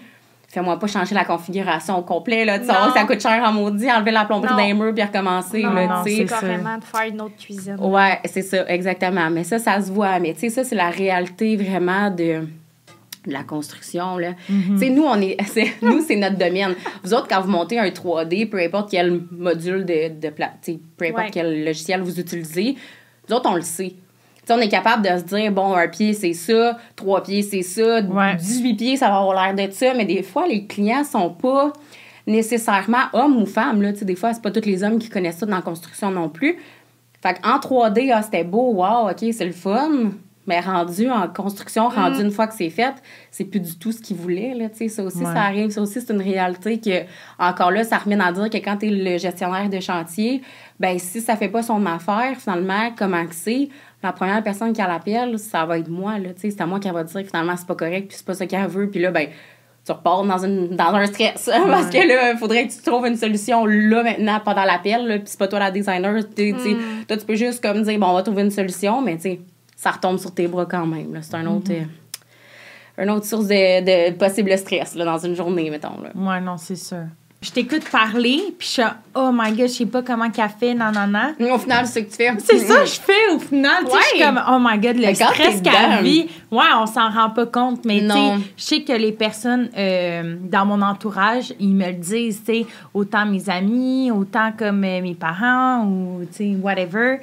[0.49, 2.45] fais-moi pas changer la configuration au complet.
[2.45, 2.93] Là, tu sais, Non.
[2.95, 5.63] ça coûte cher en maudit, enlever la plomberie d'un mur puis recommencer.
[5.63, 6.17] Non, là, non, tu sais.
[6.19, 7.77] c'est carrément de faire une autre cuisine.
[7.81, 9.31] Ouais, c'est ça, exactement.
[9.31, 10.19] Mais ça, ça se voit.
[10.19, 12.47] Mais tu sais, ça, c'est la réalité vraiment de, de
[13.27, 14.17] la construction.
[14.19, 14.33] Là.
[14.79, 16.75] Sais, nous, on est, c'est- nous, c'est notre domaine.
[17.03, 21.25] Vous autres, quand vous montez un 3D, peu importe quel module de, de peu importe
[21.25, 21.31] Ouais.
[21.33, 22.77] quel logiciel vous utilisez,
[23.29, 23.95] nous autres, on le sait.
[24.49, 28.01] On est capable de se dire, bon, un pied, c'est ça, trois pieds, c'est ça,
[28.03, 28.37] Ouais.
[28.37, 29.93] 18 pieds, ça va avoir l'air d'être ça.
[29.95, 31.73] Mais des fois, les clients sont pas
[32.27, 33.83] nécessairement hommes ou femmes.
[33.83, 33.93] Là.
[33.93, 36.59] Des fois, c'est pas tous les hommes qui connaissent ça dans la construction non plus.
[37.23, 40.13] Fait qu'en 3D, ah, c'était beau, wow, OK, c'est le fun.
[40.47, 42.95] Mais rendu en construction, rendu une fois que c'est fait,
[43.31, 44.55] c'est plus du tout ce qu'ils voulaient.
[44.55, 44.89] Là, tu sais.
[44.89, 45.25] ça aussi, Ouais.
[45.25, 45.71] ça arrive.
[45.71, 47.03] Ça aussi, c'est une réalité que,
[47.39, 50.43] encore là, ça remet à dire que quand tu es le gestionnaire de chantier,
[50.79, 53.69] ben si ça fait pas son affaire, finalement, comment que c'est,
[54.03, 56.67] la première personne qui a l'appel, ça va être moi, là, tu sais, c'est à
[56.67, 58.89] moi qui va dire que finalement, c'est pas correct, puis c'est pas ça qu'elle veut,
[58.89, 59.27] puis là, ben,
[59.85, 61.49] tu repars dans, une, dans un stress.
[61.67, 65.23] Parce que là, il faudrait que tu trouves une solution là, maintenant, pendant l'appel, puis
[65.27, 67.05] c'est pas toi la designer, Mm.
[67.09, 69.41] toi, tu peux juste comme dire, bon, on va trouver une solution, mais tu sais,
[69.77, 71.71] ça retombe sur tes bras quand même, c'est un autre...
[71.71, 71.85] euh,
[72.99, 76.01] une autre source de, de possible stress là, dans une journée, mettons.
[76.03, 76.11] Là.
[76.15, 77.05] Ouais, non, c'est sûr.
[77.43, 78.83] Je t'écoute parler, puis je suis
[79.15, 80.87] oh my god, je sais pas comment qu'elle fait, non.
[81.53, 82.33] Au final, c'est ce que tu fais.
[82.39, 83.85] C'est ça que je fais au final.
[83.85, 84.25] Tu sais, je suis Ouais.
[84.25, 86.29] comme, oh my god, le stress qu'elle vit.
[86.51, 88.07] Ouais, on s'en rend pas compte, mais tu
[88.57, 93.27] je sais que les personnes euh, dans mon entourage, ils me le disent, tu autant
[93.27, 97.19] mes amis, autant comme euh, mes parents ou, tu sais, whatever.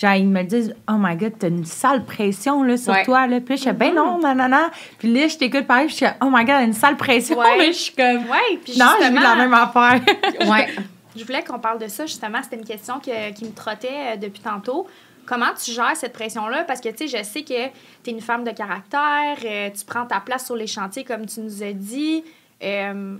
[0.00, 3.04] Genre, ils me disent, oh my god, t'as une sale pression là, sur Ouais.
[3.04, 3.26] toi.
[3.26, 3.40] Là.
[3.40, 4.68] Puis là, je suis, ben non, non, non.
[4.98, 7.36] Puis là, je t'écoute parler, puis je suis, oh my god, une sale pression.
[7.36, 7.44] Ouais.
[7.58, 10.00] Mais je suis comme, Ouais, puis non, justement, la même affaire.
[10.48, 10.68] Ouais.
[11.16, 12.38] je voulais qu'on parle de ça, justement.
[12.44, 14.86] C'était une question que- qui me trottait euh, depuis tantôt.
[15.26, 16.62] Comment tu gères cette pression-là?
[16.64, 17.66] Parce que, tu sais, je sais que
[18.02, 21.26] tu es une femme de caractère, euh, tu prends ta place sur les chantiers, comme
[21.26, 22.22] tu nous as dit.
[22.62, 23.16] Euh,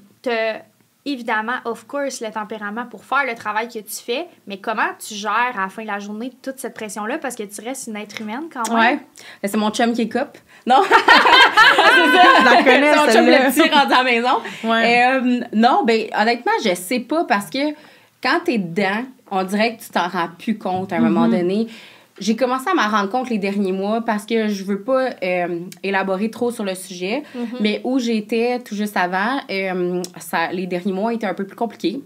[1.04, 5.14] évidemment, of course, le tempérament pour faire le travail que tu fais, mais comment tu
[5.14, 7.18] gères à la fin de la journée toute cette pression-là?
[7.18, 8.78] Parce que tu restes une être humaine quand même.
[8.78, 8.98] Ouais.
[9.42, 10.36] Ben, C'est mon chum qui est cop.
[10.66, 14.38] Non, je la connais, c'est mon chum le petit rendu à la maison.
[14.64, 15.06] Ouais.
[15.06, 17.74] Euh, non, ben honnêtement, je sais pas parce que
[18.22, 21.68] quand t'es dedans, on dirait que tu t'en rends plus compte à un moment donné.
[22.20, 25.60] J'ai commencé à m'en rendre compte les derniers mois parce que je veux pas euh,
[25.82, 27.22] élaborer trop sur le sujet,
[27.60, 31.56] mais où j'étais tout juste avant, euh, ça, les derniers mois étaient un peu plus
[31.56, 32.00] compliqués.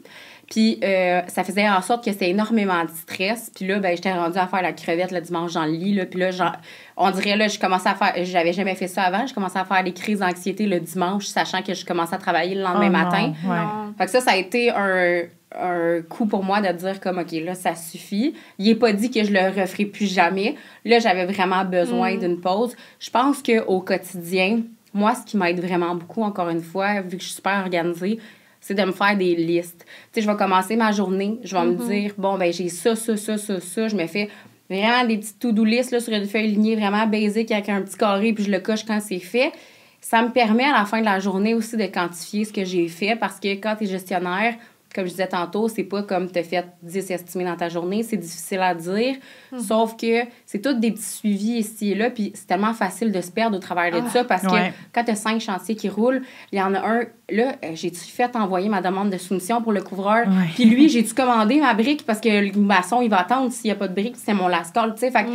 [0.53, 3.51] Puis euh, ça faisait en sorte que c'était énormément de stress.
[3.57, 5.95] Puis là, ben, j'étais rendue à faire la crevette le dimanche dans le lit.
[5.95, 6.05] Là.
[6.05, 6.53] Puis là, genre,
[6.99, 8.13] on dirait, là, je commençais à faire...
[8.23, 9.27] J'avais jamais fait ça avant.
[9.27, 12.55] Je commençais à faire des crises d'anxiété le dimanche, sachant que je commençais à travailler
[12.55, 13.33] le lendemain Oh non, matin.
[13.47, 13.57] ouais.
[13.57, 13.95] Non.
[13.97, 15.23] Fait que ça, ça a été un,
[15.59, 18.35] un coup pour moi de dire comme, OK, là, ça suffit.
[18.59, 20.57] Il n'est pas dit que je le referai plus jamais.
[20.85, 22.77] Là, j'avais vraiment besoin d'une pause.
[23.01, 24.61] Je pense qu'au quotidien,
[24.93, 28.19] moi, ce qui m'aide vraiment beaucoup, encore une fois, vu que je suis super organisée,
[28.63, 29.85] c'est de me faire des listes.
[29.85, 32.97] Tu sais, je vais commencer ma journée, je vais me dire, bon, ben j'ai ça,
[32.97, 33.89] ça, ça, ça, ça.
[33.89, 34.31] Je me fais
[34.71, 37.99] vraiment des petites to-do list là, sur une feuille lignée vraiment basique avec un petit
[37.99, 39.53] carré, puis je le coche quand c'est fait.
[40.01, 42.89] Ça me permet à la fin de la journée aussi de quantifier ce que j'ai
[42.89, 44.55] fait parce que quand tu es gestionnaire,
[44.95, 48.17] comme je disais tantôt, c'est pas comme as fait 10 estimés dans ta journée, c'est
[48.17, 49.17] difficile à dire.
[49.59, 53.21] Sauf que c'est tous des petits suivis ici et là, puis c'est tellement facile de
[53.21, 54.71] se perdre au travers de ça parce Ouais.
[54.71, 57.01] que quand tu as cinq chantiers qui roulent, il y en a un,
[57.31, 60.27] là, euh, j'ai-tu fait envoyer ma demande de soumission pour le couvreur?
[60.55, 63.73] Puis lui, j'ai-tu commandé ma brique parce que le maçon, il va attendre s'il n'y
[63.73, 65.11] a pas de brique, c'est mon last call, tu sais.
[65.11, 65.31] Fait que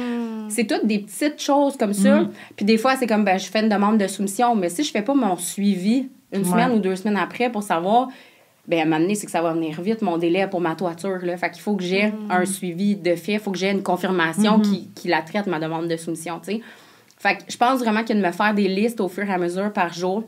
[0.50, 2.26] c'est toutes des petites choses comme ça.
[2.56, 4.91] Puis des fois, c'est comme, ben, je fais une demande de soumission, mais si je
[4.91, 6.46] fais pas mon suivi une Ouais.
[6.50, 8.10] semaine ou deux semaines après pour savoir,
[8.67, 11.19] ben à donné, c'est que ça va venir vite, mon délai pour ma toiture.
[11.23, 11.38] Là.
[11.38, 14.60] Fait qu'il faut que j'ai un suivi de fait, il faut que j'ai une confirmation
[14.60, 16.62] qui, qui la traite, ma demande de soumission, tu sais.
[17.17, 19.38] Fait que je pense vraiment que de me faire des listes au fur et à
[19.38, 20.23] mesure par jour,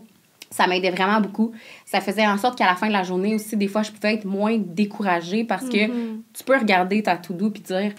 [0.49, 1.51] ça m'aidait vraiment beaucoup.
[1.85, 4.15] Ça faisait en sorte qu'à la fin de la journée aussi, des fois, je pouvais
[4.15, 7.91] être moins découragée parce que tu peux regarder ta to-do puis dire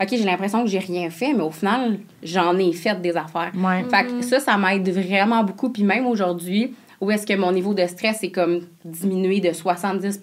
[0.00, 3.50] OK, j'ai l'impression que j'ai rien fait, mais au final, j'en ai fait des affaires.
[3.56, 3.82] Ouais.
[3.90, 5.70] Fait que ça, ça m'aide vraiment beaucoup.
[5.70, 10.18] Puis même aujourd'hui, où est-ce que mon niveau de stress est comme diminué de 70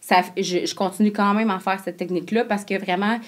[0.00, 3.18] ça, je, je continue quand même à faire cette technique-là parce que vraiment,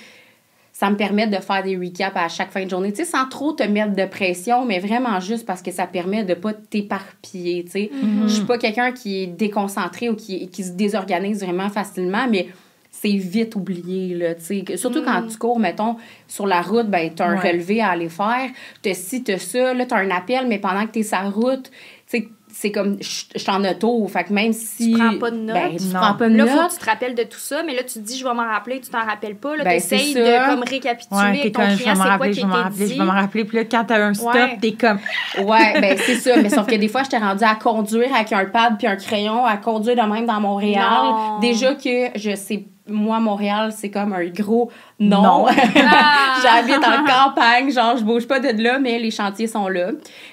[0.73, 3.29] ça me permet de faire des recaps à chaque fin de journée, tu sais, sans
[3.29, 7.65] trop te mettre de pression, mais vraiment juste parce que ça permet de pas t'éparpiller,
[7.65, 7.91] tu sais.
[8.27, 12.49] Je suis pas quelqu'un qui est déconcentré ou qui, qui se désorganise vraiment facilement, mais
[12.91, 14.77] c'est vite oublié, là, tu sais.
[14.77, 17.51] Surtout quand tu cours, mettons, sur la route, ben, t'as un Ouais.
[17.53, 18.51] relevé à aller faire,
[18.83, 21.71] t'as ci, t'as ça, là, t'as un appel, mais pendant que t'es sur la route,
[22.11, 24.93] tu sais, c'est comme, je je suis en auto, fait que même si...
[24.93, 25.55] Tu prends pas de notes?
[25.55, 26.01] Ben, tu Non.
[26.01, 26.53] prends pas de Là, notes.
[26.55, 28.35] faut que tu te rappelles de tout ça, mais là, tu te dis, je vais
[28.35, 29.57] m'en rappeler, tu t'en rappelles pas.
[29.57, 32.41] Là, Ben, t'essayes de comme récapituler Ouais, avec ton comme, je client, c'est quoi qui
[32.41, 32.93] je rappeler, dit.
[32.95, 33.45] je vais me rappeler.
[33.45, 34.59] Puis là, quand t'as un stop, Ouais.
[34.61, 34.99] t'es comme,
[35.45, 36.37] Ouais, ben c'est ça.
[36.43, 39.45] Mais sauf que des fois, j'étais rendue à conduire avec un pad puis un crayon,
[39.47, 40.85] à conduire de même dans Montréal.
[41.05, 41.39] Non.
[41.41, 45.23] Déjà que je sais, moi, Montréal, c'est comme un gros non.
[45.23, 45.47] Non.
[45.77, 46.37] Ah!
[46.43, 49.89] J'habite en campagne, genre, je bouge pas de là, mais les chantiers sont là.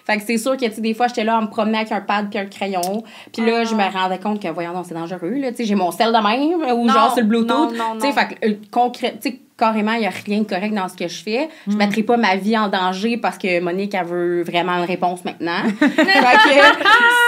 [0.06, 1.92] Fait que c'est sûr que, tu sais, des fois, j'étais là à me promener avec
[1.92, 3.04] un pad puis un crayon.
[3.34, 3.64] Puis là, Ah.
[3.64, 5.50] je me rendais compte que, voyons, non, c'est dangereux, là.
[5.52, 7.74] Tu sais, j'ai mon sel de même, ou Non, genre sur le Bluetooth.
[7.74, 9.16] Tu sais, fait que, euh, concret,
[9.58, 11.50] carrément, il n'y a rien de correct dans ce que je fais.
[11.68, 11.78] Je Mm.
[11.78, 15.64] mettrai pas ma vie en danger parce que Monique, elle veut vraiment une réponse maintenant.
[15.80, 16.60] fait que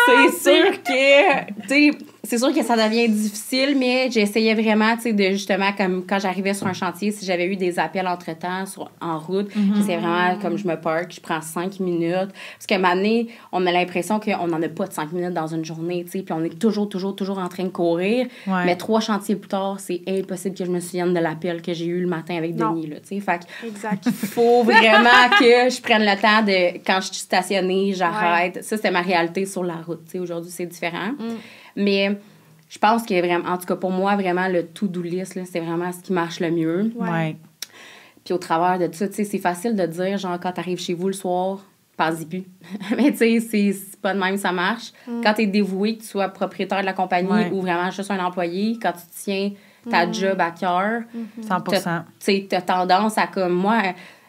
[0.05, 1.91] c'est sûr que, tu sais,
[2.31, 6.17] c'est sûr que ça devient difficile, mais j'essayais vraiment, tu sais, de justement, comme quand
[6.19, 9.75] j'arrivais sur un chantier, si j'avais eu des appels entre-temps sur- en route, Mhm.
[9.75, 12.29] j'essayais vraiment, comme je me parque, je prends cinq minutes.
[12.57, 15.33] Parce qu'à un moment donné, on a l'impression qu'on n'en a pas de cinq minutes
[15.33, 18.27] dans une journée, tu sais, puis on est toujours, toujours, toujours en train de courir.
[18.47, 18.65] Ouais.
[18.65, 21.85] Mais trois chantiers plus tard, c'est impossible que je me souvienne de l'appel que j'ai
[21.85, 22.71] eu le matin avec Non.
[22.71, 23.19] Denis, là, tu sais.
[23.19, 24.09] Fait que Exact.
[24.09, 28.63] faut vraiment que je prenne le temps de, quand je suis stationnée, j'arrête.
[28.63, 30.05] Ça, c'était ma réalité sur la route.
[30.05, 30.19] tu sais.
[30.19, 31.11] Aujourd'hui, c'est différent.
[31.19, 31.35] Mm.
[31.75, 32.17] Mais
[32.69, 35.59] je pense que vraiment, en tout cas, pour moi, vraiment, le to-do list, là, c'est
[35.59, 36.91] vraiment ce qui marche le mieux.
[36.95, 37.09] Ouais.
[37.09, 37.35] Ouais.
[38.23, 40.79] Puis au travers de tout ça, tu sais, c'est facile de dire, genre, quand t'arrives
[40.79, 41.65] chez vous le soir,
[41.97, 42.43] pense-y plus.
[42.97, 44.91] Mais tu sais, c'est pas de même, ça marche.
[45.23, 47.49] Quand t'es dévoué, que tu sois propriétaire de la compagnie Ouais.
[47.51, 49.51] ou vraiment juste un employé, quand tu tiens
[49.89, 51.01] ta job à cœur,
[51.41, 51.75] 100 tu
[52.19, 53.81] sais, t'as tendance à comme moi,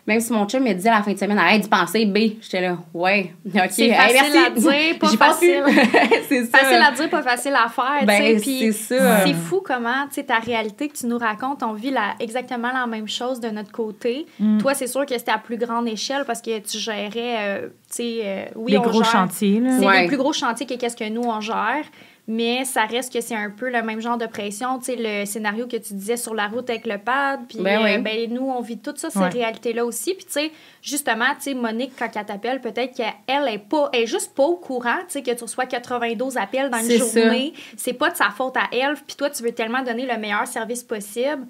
[0.07, 2.19] même si mon chum me disait à la fin de semaine, arrête d'y penser, B,
[2.41, 4.38] j'étais là, ouais, ok, C'est hey, facile merci.
[4.38, 5.49] à dire, pas plus.
[6.29, 6.59] c'est ça.
[6.59, 8.05] Facile à dire, pas facile à faire.
[8.05, 9.25] Ben, tu sais, puis c'est ça.
[9.25, 12.73] C'est fou comment, tu sais, ta réalité que tu nous racontes, on vit la, exactement
[12.73, 14.27] la même chose de notre côté.
[14.41, 14.59] Mm.
[14.59, 17.97] Toi, c'est sûr que c'était à plus grande échelle parce que tu gérais, euh, tu
[17.97, 19.71] sais, euh, oui, Les on gros gère- chantiers, là.
[19.79, 20.03] C'est Ouais.
[20.03, 21.85] des plus gros chantiers que qu'est-ce que nous, on gère.
[22.29, 24.79] Mais ça reste que c'est un peu le même genre de pression.
[24.79, 27.41] Tu sais, le scénario que tu disais sur la route avec le pad.
[27.49, 27.99] Puis, Ben euh, oui.
[27.99, 29.29] ben, nous, on vit tout ça, ces Ouais.
[29.29, 30.15] réalités-là aussi.
[30.15, 34.03] Puis, tu sais, justement, tu sais, Monique, quand elle t'appelle, peut-être qu'elle est pas, elle
[34.03, 37.55] est juste pas au courant, tu sais, que tu reçois 92 appels dans une journée.
[37.77, 38.95] C'est pas de sa faute à elle.
[39.05, 41.47] Puis, toi, tu veux tellement donner le meilleur service possible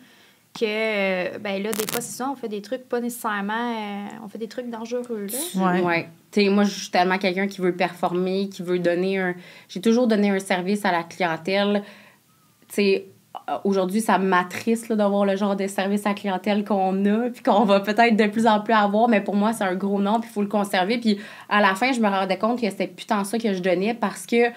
[0.59, 3.53] que, ben là, des fois, c'est ça, on fait des trucs pas nécessairement.
[3.75, 5.73] euh, on fait des trucs dangereux, là.
[5.75, 5.81] Ouais.
[5.83, 6.09] Ouais.
[6.37, 9.35] Moi, je suis tellement quelqu'un qui veut performer, qui veut donner un.
[9.69, 11.83] J'ai toujours donné un service à la clientèle.
[12.69, 13.07] Sais,
[13.65, 17.65] aujourd'hui, ça m'attriste d'avoir le genre de service à la clientèle qu'on a, puis qu'on
[17.65, 20.31] va peut-être de plus en plus avoir, mais pour moi, c'est un gros nom, puis
[20.31, 20.99] il faut le conserver.
[20.99, 21.19] Puis
[21.49, 23.95] à la fin, je me rendais compte que c'était plus tant ça que je donnais
[23.95, 24.51] parce que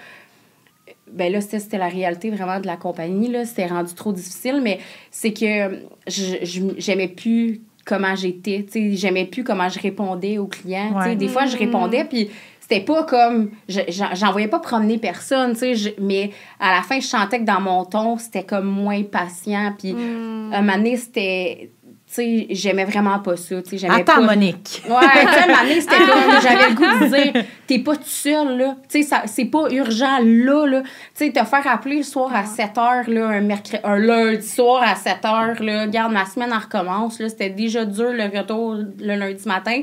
[1.10, 3.28] ben là, c'était la réalité vraiment de la compagnie.
[3.28, 3.44] Là.
[3.44, 8.66] C'était rendu trop difficile, mais c'est que j'aimais plus comment j'étais.
[8.70, 10.92] tu sais, J'aimais plus comment je répondais aux clients.
[10.96, 11.08] tu sais.
[11.10, 11.16] Ouais.
[11.16, 12.28] Des fois, je répondais, puis
[12.60, 13.50] c'était pas comme.
[13.68, 17.38] je- j'en- J'envoyais pas promener personne, tu sais, je- mais à la fin, je sentais
[17.38, 19.72] que dans mon ton, c'était comme moins patient.
[19.78, 20.50] Puis Hmm.
[20.52, 21.70] un moment donné, c'était.
[22.08, 23.60] Tu sais, j'aimais vraiment pas ça.
[23.62, 24.82] tu sais, Attends, pas- Monique.
[24.88, 28.76] Ouais, tu c'était comme, j'avais le goût de dire, t'es pas tout seul, là.
[28.88, 30.82] Tu sais, ça- c'est pas urgent, là, là.
[30.82, 30.88] Tu
[31.26, 34.84] sais, te faire appeler le soir à 7 h, là, un, mercredi, un lundi soir
[34.86, 35.86] à 7 h, là.
[35.88, 37.28] Garde, ma semaine, elle recommence, là.
[37.28, 39.82] C'était déjà dur, le retour, le lundi matin.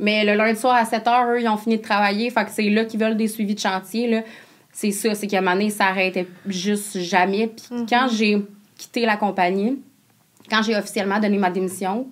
[0.00, 2.28] Mais le lundi soir à 7 h, eux, ils ont fini de travailler.
[2.30, 4.22] Fait que c'est là qu'ils veulent des suivis de chantier, là.
[4.72, 7.46] C'est ça, c'est qu'à un moment donné, ça arrêtait juste jamais.
[7.46, 8.42] Puis quand j'ai
[8.76, 9.78] quitté la compagnie,
[10.52, 12.06] quand j'ai officiellement donné ma démission,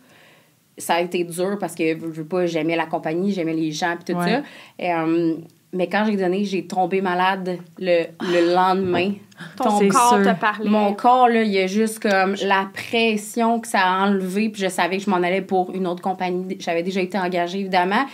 [0.79, 3.97] ça a été dur parce que je veux pas, j'aimais la compagnie, j'aimais les gens
[4.03, 4.29] puis tout Ouais.
[4.31, 4.43] ça.
[4.79, 5.35] Et, euh,
[5.73, 9.13] mais quand j'ai donné, j'ai tombé malade le, le lendemain.
[9.57, 10.35] Ton corps sûr.
[10.35, 10.69] te parlait.
[10.69, 14.63] Mon corps, là, il y a juste comme la pression que ça a enlevé, puis
[14.63, 16.57] je savais que je m'en allais pour une autre compagnie.
[16.61, 18.05] J'avais déjà été engagée, évidemment.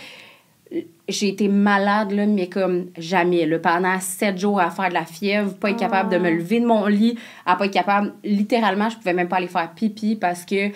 [1.07, 3.45] J'ai été malade, là, mais comme jamais.
[3.45, 6.59] Là, pendant sept jours à faire de la fièvre, pas être capable de me lever
[6.59, 8.13] de mon lit, à pas être capable...
[8.23, 10.71] Littéralement, je pouvais même pas aller faire pipi parce que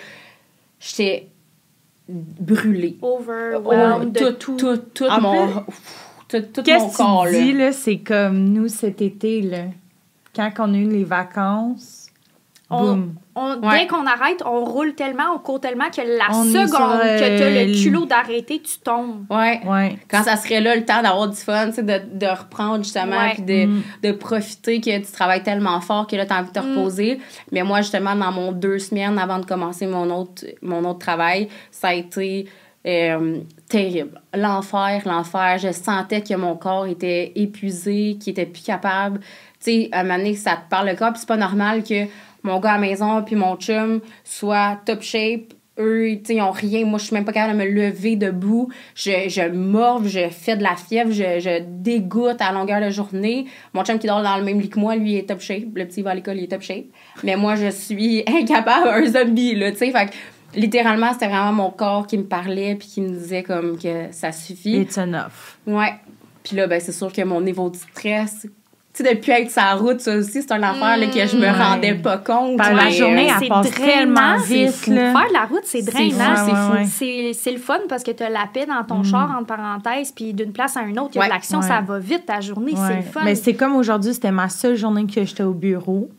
[0.80, 1.28] j'étais
[2.08, 2.96] brûlée.
[3.02, 4.76] Overwhelmed de tout, tout.
[4.76, 5.46] tout, tout, mon...
[6.28, 9.64] Tout, tout mon Qu'est-ce corps, que tu dis, là, c'est comme nous cet été, là,
[10.34, 12.01] quand on a eu les vacances,
[12.72, 13.14] On- boum.
[13.34, 13.80] On- Ouais.
[13.80, 17.38] Dès qu'on arrête, on roule tellement, on court tellement que la On seconde euh, que
[17.38, 19.24] tu as le l- culot d'arrêter, tu tombes.
[19.30, 19.60] Ouais.
[19.66, 19.96] Ouais.
[20.10, 23.30] quand ça serait là le temps d'avoir du fun, tu sais, de, de reprendre justement,
[23.32, 23.82] puis de, Mm.
[24.02, 26.76] de profiter que tu travailles tellement fort que là, tu as envie de te Mm.
[26.76, 27.20] reposer.
[27.52, 31.48] Mais moi, justement, dans mon deux semaines avant de commencer mon autre, mon autre travail,
[31.70, 32.46] ça a été
[32.84, 34.20] euh, terrible.
[34.34, 35.56] L'enfer, l'enfer.
[35.58, 39.20] Je sentais que mon corps était épuisé, qu'il était plus capable.
[39.20, 39.26] Tu
[39.60, 42.06] sais, à un moment donné, ça te parle le corps, puis c'est pas normal que
[42.42, 46.84] mon gars à la maison puis mon chum soient top shape eux, ils ont rien.
[46.84, 48.68] Moi, je suis même pas capable de me lever debout.
[48.94, 53.46] Je, je morve, je fais de la fièvre, je, je dégoûte à longueur de journée.
[53.72, 55.74] Mon chum qui dort dans le même lit que moi, lui, il est top shape.
[55.74, 56.84] Le petit il va à l'école, il est top shape.
[57.24, 59.90] Mais moi, je suis incapable, un zombie, là, tu sais.
[59.90, 63.78] Fait que, littéralement, c'était vraiment mon corps qui me parlait puis qui me disait comme
[63.78, 64.76] que ça suffit.
[64.76, 65.56] It's enough.
[65.66, 65.94] Ouais.
[66.44, 68.46] Puis là, ben, c'est sûr que mon niveau de stress...
[68.94, 71.34] Tu sais, depuis être sur la route, ça aussi, c'est une affaire là, que je
[71.36, 71.50] me Ouais.
[71.50, 72.58] rendais pas compte.
[72.58, 74.90] Ben, la journée, elle c'est passe tellement vite, fou.
[74.92, 76.36] Faire de la route, c'est C'est drainant.
[76.36, 76.50] fou,
[76.90, 77.32] C'est ouais, ouais.
[77.32, 79.04] C'est le fun parce que tu as la paix dans ton Mm.
[79.06, 81.28] char, entre parenthèses, puis d'une place à une autre, il y a Ouais.
[81.28, 81.66] de l'action, Ouais.
[81.68, 83.20] ça va vite, ta journée, c'est le fun.
[83.24, 86.10] Mais c'est comme aujourd'hui, c'était ma seule journée que j'étais au bureau.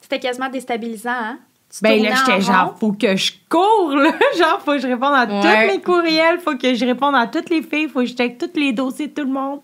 [0.00, 1.38] C'était quasiment déstabilisant, hein?
[1.74, 4.10] Tu Ben là, j'étais genre, faut que je cours, là.
[4.38, 5.40] Genre, faut que je réponde à Ouais.
[5.68, 8.36] tous mes courriels, faut que je réponde à toutes les filles, faut que je check
[8.36, 9.60] tous les dossiers de tout le monde.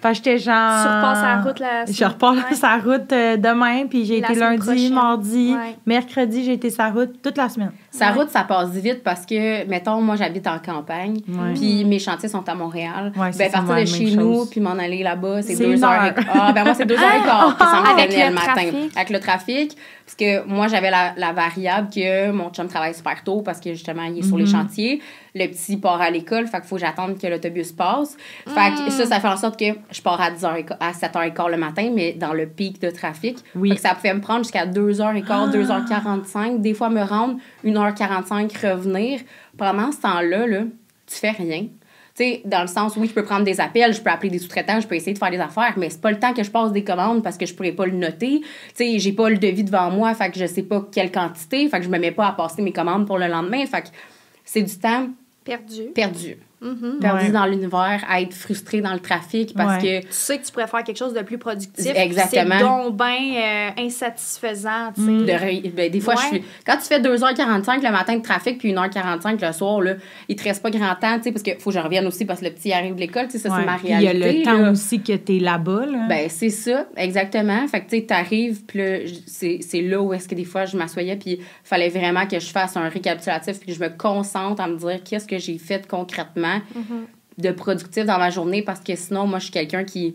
[0.00, 0.82] Fait j'étais genre.
[0.82, 2.54] Tu repasses la route la Je repars ouais.
[2.54, 4.94] sa route euh, demain, puis j'ai été lundi, prochaine.
[4.94, 5.76] mardi, Ouais.
[5.86, 7.72] mercredi, j'ai été sa route toute la semaine.
[7.90, 8.12] Sa Ouais.
[8.18, 11.54] route, ça passe vite parce que, mettons, moi, j'habite en campagne, Ouais.
[11.54, 13.12] puis mes chantiers sont à Montréal.
[13.16, 15.90] Ben, partir de chez nous, puis m'en aller là-bas, c'est C'est deux heures.
[15.90, 16.04] heure.
[16.06, 18.34] et- Ah, ben moi, c'est deux heures et quart que ça me Avec le le
[18.34, 18.88] matin.
[18.96, 19.76] Avec le trafic.
[20.06, 23.72] Parce que moi, j'avais la, la variable que mon chum travaille super tôt parce que,
[23.74, 24.50] justement, il est sur les Mhm.
[24.50, 25.02] chantiers.
[25.38, 28.16] Le petit part à l'école, fait qu'il faut que j'attende que l'autobus passe.
[28.46, 31.56] Fait que ça, ça fait en sorte que je pars à, 10h, à 7h15 le
[31.56, 33.38] matin, mais dans le pic de trafic.
[33.54, 33.70] Oui.
[33.70, 39.20] Fait que ça pouvait me prendre jusqu'à 2h15, 2h45, des fois me rendre 1h45, revenir.
[39.56, 40.62] Pendant ce temps-là, là,
[41.06, 41.66] tu fais rien.
[42.18, 44.38] Tu sais, dans le sens, oui, je peux prendre des appels, je peux appeler des
[44.38, 46.50] sous-traitants, je peux essayer de faire des affaires, mais c'est pas le temps que je
[46.50, 48.40] passe des commandes parce que je pourrais pas le noter.
[48.40, 51.68] Tu sais, j'ai pas le devis devant moi, fait que je sais pas quelle quantité,
[51.68, 53.88] fait que je me mets pas à passer mes commandes pour le lendemain, fait que
[54.44, 55.08] c'est du temps
[55.48, 55.92] Perdu.
[55.94, 56.36] perdu.
[56.60, 56.98] Mhm.
[57.00, 57.30] Perdu Ouais.
[57.30, 60.02] dans l'univers, à être frustré dans le trafic parce Ouais.
[60.02, 61.92] que Tu sais que tu pourrais faire quelque chose de plus productif.
[61.94, 62.54] Exactement.
[62.58, 65.10] C'est donc bien insatisfaisant, tu sais.
[65.10, 65.26] Mm.
[65.26, 66.44] De ré- ben, des fois, je suis.
[66.66, 69.94] Quand tu fais 2h45 le matin de trafic puis 1h45 le soir, là,
[70.28, 72.24] il te reste pas grand temps, tu sais, parce qu'il faut que je revienne aussi
[72.24, 73.60] parce que le petit arrive de l'école, tu sais, ça, Ouais.
[73.60, 74.28] c'est ma Puis Il y réalité.
[74.28, 74.70] a le temps là.
[74.72, 75.86] aussi que t'es là-bas.
[75.86, 76.06] Là.
[76.08, 77.66] Ben, c'est ça, exactement.
[77.68, 80.44] Fait que, tu sais, t'arrives, puis là, j- c'est c'est là où est-ce que des
[80.44, 83.88] fois, je m'assoyais, puis fallait vraiment que je fasse un récapitulatif, puis que je me
[83.90, 87.42] concentre à me dire qu'est-ce que j'ai fait concrètement Mm-hmm.
[87.42, 90.14] de productif dans ma journée, parce que sinon, moi, je suis quelqu'un qui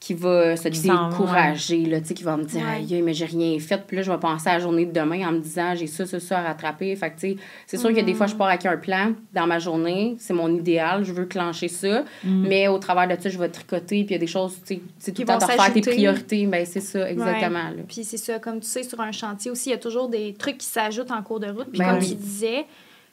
[0.00, 2.78] qui va se Qui décourager, là, tu sais, qui va me dire, Ouais.
[2.92, 3.80] aïe, mais j'ai rien fait.
[3.86, 6.04] Puis là, je vais penser à la journée de demain en me disant, j'ai ça,
[6.06, 6.96] ça, ça à rattraper.
[6.96, 10.16] Fait que, c'est sûr que des fois, je pars avec un plan dans ma journée.
[10.18, 11.04] C'est mon idéal.
[11.04, 12.02] Je veux clencher ça.
[12.24, 14.02] Mais au travers de ça, je vais tricoter.
[14.02, 16.46] Puis il y a des choses, tu sais, tout le temps de refaire tes priorités.
[16.46, 17.70] Ben, c'est ça, exactement.
[17.86, 20.34] Puis c'est ça, comme tu sais, sur un chantier aussi, il y a toujours des
[20.34, 21.68] trucs qui s'ajoutent en cours de route.
[21.70, 22.08] Puis Ben comme oui.
[22.08, 22.64] tu disais,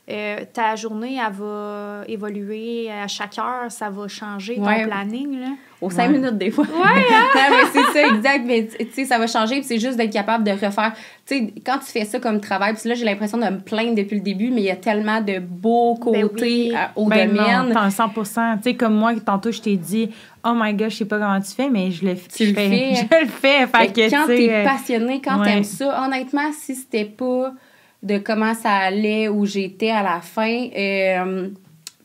[0.09, 4.85] euh, ta journée, elle va évoluer à chaque heure, ça va changer ton Ouais.
[4.85, 5.39] planning.
[5.39, 5.47] Là?
[5.81, 6.17] Aux cinq Ouais.
[6.17, 6.65] minutes, des fois.
[6.65, 7.03] Ouais,
[7.35, 8.43] mais c'est ça, exact.
[8.45, 9.55] Mais tu sais, ça va changer.
[9.55, 10.93] Puis c'est juste d'être capable de refaire.
[11.25, 13.95] Tu sais, quand tu fais ça comme travail, puis là, j'ai l'impression de me plaindre
[13.95, 16.75] depuis le début, mais il y a tellement de beaux Ben côtés oui.
[16.75, 17.73] à- au Ben non, domaine.
[17.73, 18.23] t'en 100 Tu
[18.63, 20.09] sais, comme moi, tantôt, je t'ai dit,
[20.43, 22.55] oh my god, je sais pas comment tu fais, mais je le, Tu je le
[22.55, 22.95] fais.
[22.95, 23.67] Je le fais.
[23.67, 25.45] Fait Fait que, quand tu sais, t'es euh, passionné, quand ouais.
[25.45, 27.53] t'aimes ça, honnêtement, si c'était pas
[28.03, 31.49] de comment ça allait, où j'étais à la fin, euh,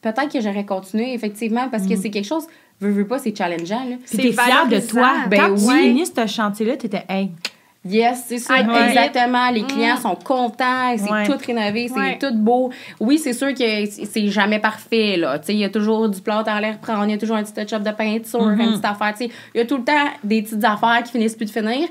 [0.03, 1.89] peut-être que j'aurais continué, effectivement, parce Mm.
[1.91, 2.47] que c'est quelque chose,
[2.81, 3.97] veux, veux pas, c'est challengeant, là.
[3.97, 5.13] Puis C'est t'es fière de toi.
[5.31, 7.31] Ben Quand tu finis ce chantier-là, t'étais, hey,
[7.87, 8.89] Yes, c'est ça, Ah, ouais.
[8.89, 9.51] exactement.
[9.51, 9.67] Les Mm.
[9.67, 11.27] clients sont contents, c'est Ouais.
[11.27, 12.19] tout rénové, c'est Ouais.
[12.19, 12.71] tout beau.
[12.99, 15.39] Oui, c'est sûr que c'est jamais parfait, là.
[15.39, 17.37] Tu sais, il y a toujours du plâtre à l'air prendre, il y a toujours
[17.37, 18.59] un petit touch-up de peinture, Mhm.
[18.61, 19.31] une petite affaire, tu sais.
[19.55, 19.93] Il y a tout le temps
[20.25, 21.87] des petites affaires qui finissent plus de finir.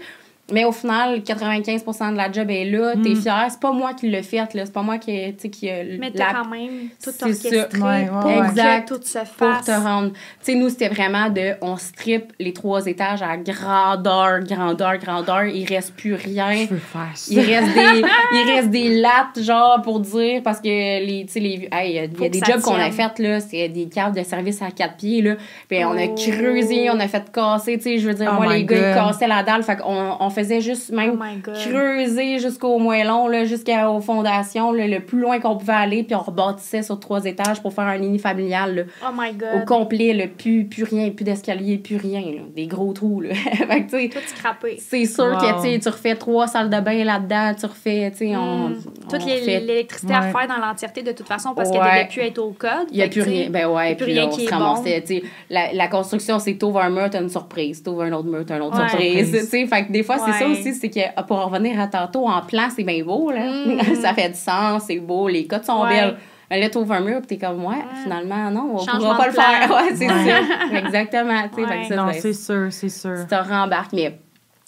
[0.53, 3.21] Mais au final, 95% de la job est là, t'es Mm.
[3.21, 3.45] fier.
[3.49, 4.65] C'est pas moi qui l'ai fait, là.
[4.65, 6.69] C'est pas moi qui, tu sais, qui a Mais la- t'as quand même
[7.03, 7.67] tout c'est orchestré ça.
[7.79, 8.45] Ouais, ouais, pour.
[8.45, 8.87] Exact.
[8.89, 9.65] que tout se pour fasse.
[9.65, 10.11] te rendre.
[10.11, 11.53] Tu sais, nous, c'était vraiment de.
[11.61, 15.45] On strip les trois étages à grandeur, grandeur, grandeur.
[15.45, 16.53] Il reste plus rien.
[16.53, 17.33] je veux faire ça.
[17.33, 18.01] Il reste des,
[18.33, 21.95] il reste des lattes, genre, pour dire, parce que les, tu sais, les, hey, il
[21.95, 22.91] y a- des jobs qu'on a tienne.
[23.15, 25.35] fait, là, c'est des câbles de service à quatre pieds, là.
[25.67, 26.15] Puis on a Oh.
[26.15, 28.93] creusé, on a fait casser, tu sais, je veux dire, Oh moi, les gars, ils
[28.95, 29.07] God.
[29.11, 31.55] cassaient la dalle, fait qu'on on faisait juste Oh même my God.
[31.55, 36.19] creuser jusqu'au moellon, là, jusqu'aux fondations, là, le plus loin qu'on pouvait aller, puis on
[36.19, 39.65] rebâtissait sur trois étages pour faire un lit familial, là, Oh my au God.
[39.65, 43.33] complet, là, plus, plus rien, plus d'escalier, plus rien, là, des gros trous, là.
[43.35, 44.77] fait que, tu sais, Tout scrappé.
[44.79, 45.37] c'est sûr Wow.
[45.61, 48.35] que tu refais trois salles de bain là-dedans, tu refais, Mm.
[48.37, 48.71] on
[49.09, 52.03] Toute l'électricité à refaire dans l'entièreté de toute façon parce qu'elle Ouais.
[52.03, 52.87] devait plus être au code.
[52.91, 53.49] Il n'y a plus rien.
[53.49, 55.03] Ben ouais, y a plus puis rien là, on qui se ramassait.
[55.49, 57.81] La, la construction, c'est t'ouvres un mur, t'as une surprise.
[57.83, 58.89] T'ouvres un autre mur, t'as une autre Ouais.
[58.89, 59.49] surprise.
[59.69, 62.27] Fait que des fois, c'est ça aussi, c'est que ah, pour en revenir à tantôt,
[62.27, 63.45] en plan, c'est bien beau, là.
[63.65, 63.95] Mm.
[64.01, 65.89] ça fait du sens, c'est beau, les cotes sont Ouais.
[65.89, 66.17] belles.
[66.51, 69.27] Mais Là, t'ouvres un mur, puis t'es comme, ouais, finalement, non, on Changement pourra pas
[69.27, 69.69] le faire.
[69.71, 70.31] Ouais, c'est Ouais.
[70.71, 70.77] ça.
[70.77, 71.41] Exactement.
[71.49, 71.87] tu sais, fait que Ouais.
[71.89, 73.15] ça, Non, c'est sûr, c'est sûr.
[73.21, 73.93] tu te rembarques.
[73.93, 74.19] Mais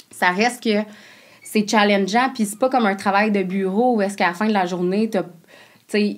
[0.10, 0.80] ça reste que
[1.44, 4.48] c'est challengeant, puis c'est pas comme un travail de bureau où est-ce qu'à la fin
[4.48, 5.28] de la journée, t'as, tu
[5.88, 6.18] sais,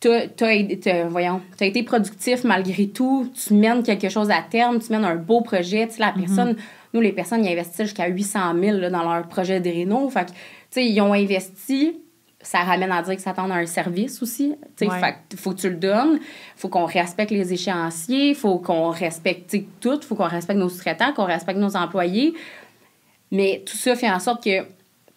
[0.00, 5.04] t'as, voyons, t'as été productif malgré tout, tu mènes quelque chose à terme, tu mènes
[5.04, 6.56] un beau projet, tu sais, la personne,
[6.92, 10.26] nous, les personnes, ils investissent jusqu'à 800 000 là, dans leur projet de réno, fait
[10.26, 10.36] que, tu
[10.70, 11.98] sais, ils ont investi,
[12.40, 14.54] ça ramène à dire que ça tend à un service aussi.
[14.76, 14.98] Tu sais, Ouais.
[15.00, 16.18] fait que faut que tu le donnes.
[16.56, 18.34] faut qu'on respecte les échéanciers.
[18.34, 20.00] faut qu'on respecte tout.
[20.02, 22.34] faut qu'on respecte nos sous-traitants, qu'on respecte nos employés.
[23.30, 24.66] Mais tout ça fait en sorte que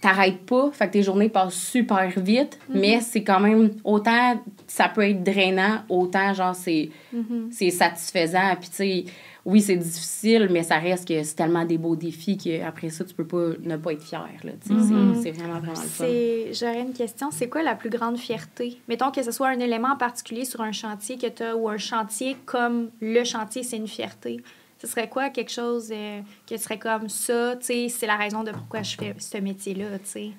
[0.05, 0.69] t'arrêtes pas.
[0.71, 2.59] Fait que tes journées passent super vite.
[2.69, 4.41] Mais c'est quand même autant...
[4.67, 7.49] Ça peut être drainant, autant, genre, c'est Mhm.
[7.51, 8.55] c'est satisfaisant.
[8.59, 9.05] Puis, tu sais,
[9.45, 13.13] oui, c'est difficile, mais ça reste que c'est tellement des beaux défis qu'après ça, tu
[13.13, 14.27] peux pas ne pas être fier.
[14.43, 15.19] Mhm.
[15.21, 16.05] C'est vraiment, vraiment le fun.
[16.51, 17.29] J'aurais une question.
[17.31, 18.79] C'est quoi la plus grande fierté?
[18.87, 21.77] Mettons que ce soit un élément en particulier sur un chantier que tu ou un
[21.77, 24.41] chantier comme le chantier, c'est une fierté.
[24.81, 28.15] Ce serait quoi quelque chose euh, que tu serais comme ça, tu sais, c'est la
[28.17, 30.29] raison de pourquoi je fais ce métier-là, tu sais?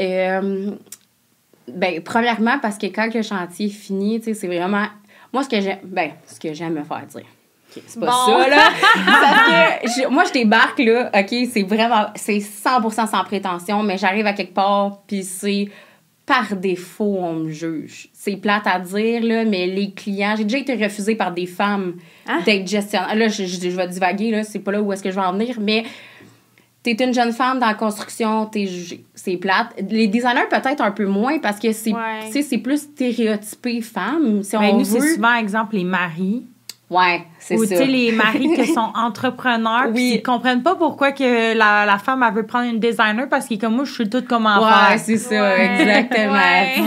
[0.00, 0.70] Euh,
[1.68, 4.86] ben, premièrement, parce que quand le chantier est fini, tu sais, c'est vraiment.
[5.32, 5.78] Moi, ce que j'aime.
[5.84, 7.24] Ben, ce que j'aime me faire dire.
[7.76, 8.12] Ok, c'est pas Bon.
[8.12, 8.68] ça, là.
[9.06, 9.48] parce
[9.94, 11.10] que je- moi, je débarque, là.
[11.14, 12.06] OK, c'est vraiment.
[12.16, 15.68] C'est 100% sans prétention, mais j'arrive à quelque part, puis c'est.
[16.24, 18.08] Par défaut, on me juge.
[18.12, 20.34] C'est plate à dire, là, mais les clients.
[20.36, 21.94] J'ai déjà été refusée par des femmes
[22.28, 22.40] Hein?
[22.46, 23.14] d'être gestionnaire.
[23.16, 24.44] Là, je, je, je vais divaguer, là.
[24.44, 25.84] C'est pas là où est-ce que je vais en venir, mais
[26.84, 29.04] T'es une jeune femme dans la construction, t'es jugée.
[29.14, 29.68] C'est plate.
[29.88, 32.42] Les designers, peut-être un peu moins parce que c'est Ouais.
[32.42, 36.42] c'est plus stéréotypé femme, si Ben, on nous, c'est souvent, exemple, les maris.
[36.92, 37.76] Ouais, c'est Ou, tu ça.
[37.78, 40.12] sais, les maris qui sont entrepreneurs, Oui.
[40.16, 43.56] ils comprennent pas pourquoi que la, la femme, elle veut prendre une designer parce qu'il
[43.56, 44.98] est comme moi, je suis toute comment Ouais, faire.
[44.98, 45.70] c'est ça, Ouais.
[45.80, 46.32] exactement.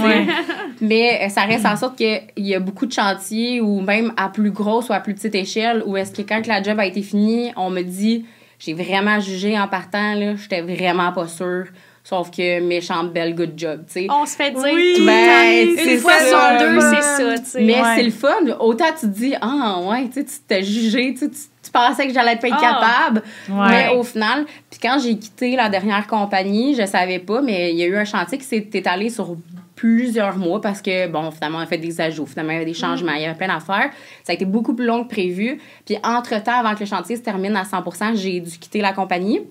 [0.06, 0.28] Ouais.
[0.82, 4.30] Mais euh, ça reste en sorte qu'il y a beaucoup de chantiers, ou même à
[4.30, 7.02] plus grosse ou à plus petite échelle, où est-ce que quand la job a été
[7.02, 8.26] finie, on me dit,
[8.60, 11.66] j'ai vraiment jugé en partant, là, j'étais vraiment pas sûre.
[12.08, 14.08] Sauf que méchante belle good job, tu sais.
[14.12, 14.94] On se fait dire Oui.
[14.96, 16.60] tout le Ben, une fois ça.
[16.60, 17.62] sur deux, c'est ça, tu sais.
[17.64, 17.96] Mais Ouais.
[17.96, 18.30] c'est le fun.
[18.60, 22.14] Autant tu te dis, ah, ouais, tu sais, tu t'es jugé, tu tu pensais que
[22.14, 23.10] j'allais pas être Ah.
[23.10, 23.24] capable.
[23.50, 23.68] Ouais.
[23.70, 27.78] Mais au final, puis quand j'ai quitté la dernière compagnie, je savais pas, mais il
[27.78, 29.36] y a eu un chantier qui s'est étalé sur
[29.76, 32.66] plusieurs mois parce que, bon, finalement, on a fait des ajouts, finalement, il y avait
[32.66, 33.90] des changements, il y avait plein d'affaires.
[34.24, 35.60] Ça a été beaucoup plus long que prévu.
[35.86, 39.42] Puis, entre-temps, avant que le chantier se termine à 100% j'ai dû quitter la compagnie.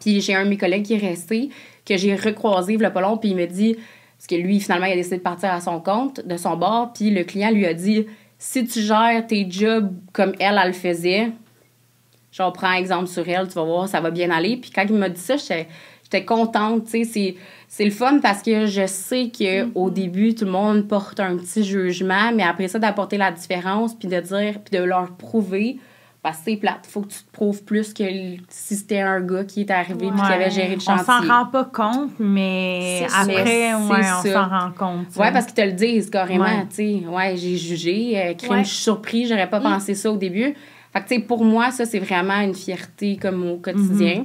[0.00, 1.50] Puis, j'ai un de mes collègues qui est resté,
[1.84, 3.76] que j'ai recroisé, le pas long, puis il me dit,
[4.16, 6.92] parce que lui, finalement, il a décidé de partir à son compte, de son bord,
[6.92, 8.06] puis le client lui a dit,
[8.38, 11.32] si tu gères tes jobs comme elle, elle le faisait,
[12.32, 14.56] genre, prends exemple sur elle, tu vas voir, ça va bien aller.
[14.56, 15.68] Puis quand il m'a dit ça, j'étais
[16.02, 17.34] j'étais contente, tu sais, c'est-
[17.66, 21.36] c'est le fun parce que je sais que au début, tout le monde porte un
[21.36, 25.78] petit jugement, mais après ça, d'apporter la différence, puis de dire, puis de leur prouver,
[26.24, 28.02] parce que c'est plate, faut que tu te prouves plus que
[28.48, 31.04] si c'était un gars qui est arrivé puis qui avait géré le On chantier.
[31.04, 35.14] s'en rend pas compte, mais après, ouais, on s'en rend compte.
[35.16, 36.66] Ouais, parce qu'ils te le disent carrément, Ouais.
[36.70, 37.02] sais.
[37.06, 39.64] Ouais, j'ai jugé, euh, crime, je suis surpris, j'aurais pas Mm.
[39.64, 40.54] pensé ça au début.
[40.94, 44.20] Fait que, tu sais, pour moi, ça, c'est vraiment une fierté comme au quotidien.
[44.22, 44.24] Mm-hmm.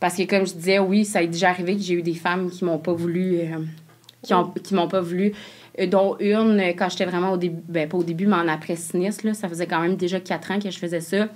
[0.00, 2.48] Parce que, comme je disais, oui, ça est déjà arrivé que j'ai eu des femmes
[2.50, 3.58] qui m'ont pas voulu, euh,
[4.22, 5.32] qui, ont, qui m'ont pas voulu,
[5.86, 9.26] dont une, euh, quand j'étais vraiment au début, ben pas au début, mais en après-sinistre,
[9.26, 11.28] là, ça faisait quand même déjà quatre ans que je faisais ça.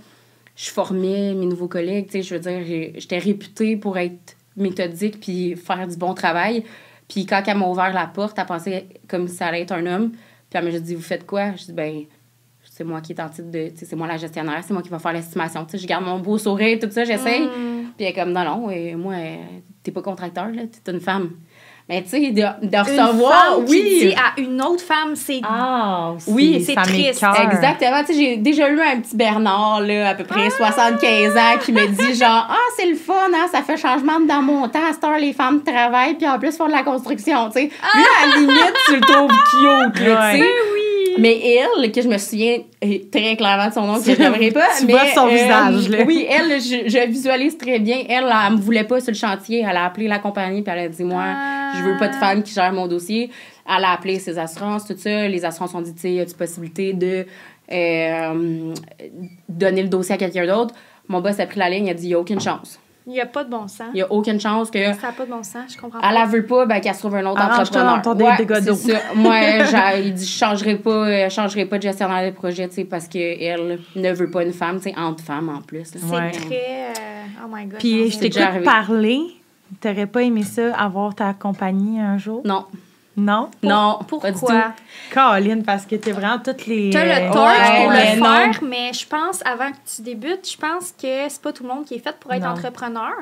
[0.57, 5.20] Je formais mes nouveaux collègues, tu sais, je veux dire, j'étais réputée pour être méthodique
[5.20, 6.64] puis faire du bon travail.
[7.09, 9.86] Puis quand elle m'a ouvert la porte, elle pensait comme si ça allait être un
[9.86, 10.11] homme.
[10.11, 11.55] Puis elle m'a dit, vous faites quoi?
[11.57, 12.05] Je dis, ben,
[12.64, 14.82] c'est moi qui est en titre de, tu sais, c'est moi la gestionnaire, c'est moi
[14.82, 15.64] qui va faire l'estimation.
[15.64, 17.43] Tu sais, je garde mon beau sourire, tout ça, j'essaye.
[17.43, 17.93] Mm.
[17.97, 19.36] Puis elle est comme, non, non, et moi, euh,
[19.82, 21.32] t'es pas contracteur, là, t'es une femme.
[21.89, 23.82] Mais tu sais, de, de Une recevoir, femme oui.
[23.82, 27.24] qui dit à une autre femme, c'est Ah, Oui, c'est triste.
[27.43, 28.01] Exactement.
[28.07, 31.72] Tu sais, j'ai déjà eu un petit Bernard, là, à peu près 75 ans, qui
[31.72, 34.80] me dit genre, ah, c'est le fun, hein, ça fait changement dans mon temps.
[34.86, 37.64] À cette heure, les femmes travaillent, puis en plus, font de la construction, tu sais.
[37.64, 40.45] Lui, à la limite, tu le trouves cute, là, tu sais.
[40.45, 40.49] Ouais.
[41.18, 44.51] Mais elle, que je me souviens euh, très clairement de son nom, que je n'aimerais
[44.53, 44.68] pas.
[44.78, 46.05] Tu mais, vois son visage, là.
[46.07, 48.05] Oui, elle, je, je visualise très bien.
[48.09, 49.64] Elle, elle, me voulait pas sur le chantier.
[49.68, 51.24] Elle a appelé la compagnie, puis elle a dit, moi,
[51.77, 53.31] je veux pas de femme qui gère mon dossier.
[53.66, 55.29] Elle a appelé ses assurances, tout ça.
[55.29, 57.27] Les assurances ont dit, tu sais, y a-tu possibilité de
[57.71, 58.75] euh,
[59.49, 60.75] donner le dossier à quelqu'un d'autre?
[61.09, 62.79] Mon boss a pris la ligne, il a dit, il n'y a aucune chance.
[63.07, 63.87] Il n'y a pas de bon sens.
[63.95, 64.79] Il n'y a aucune chance que.
[64.93, 66.21] Ça n'a pas de bon sens, je comprends Elle pas.
[66.21, 68.03] la veut pas, ben qu'elle se trouve un autre Arrange-toi entrepreneur.
[68.03, 68.99] dans ton ouais, dégâts c'est ça.
[69.14, 72.69] Moi, j'ai- il dit je changerai pas, euh, je changerai pas de gestionnaire de projet,
[72.69, 75.62] tu sais, parce que elle ne veut pas une femme, tu sais, entre femmes en
[75.62, 75.85] plus.
[75.87, 76.31] C'est Ouais.
[76.33, 76.55] très.
[76.55, 76.93] euh,
[77.47, 77.79] oh my god.
[77.79, 79.21] Puis non, je c'est- t'ai déjà t'écoute parler.
[79.81, 82.43] T'aurais pas aimé ça, avoir ta compagnie un jour?
[82.45, 82.64] Non,
[83.16, 83.51] Non?
[83.62, 83.99] non.
[84.09, 84.73] Pourquoi?
[85.12, 86.91] Caroline, parce que t'es vraiment toutes les...
[86.91, 88.27] Tu as euh, le torch ouais, pour mais le non.
[88.27, 91.69] faire, mais je pense, avant que tu débutes, je pense que c'est pas tout le
[91.69, 92.51] monde qui est fait pour être Non.
[92.51, 93.12] entrepreneur.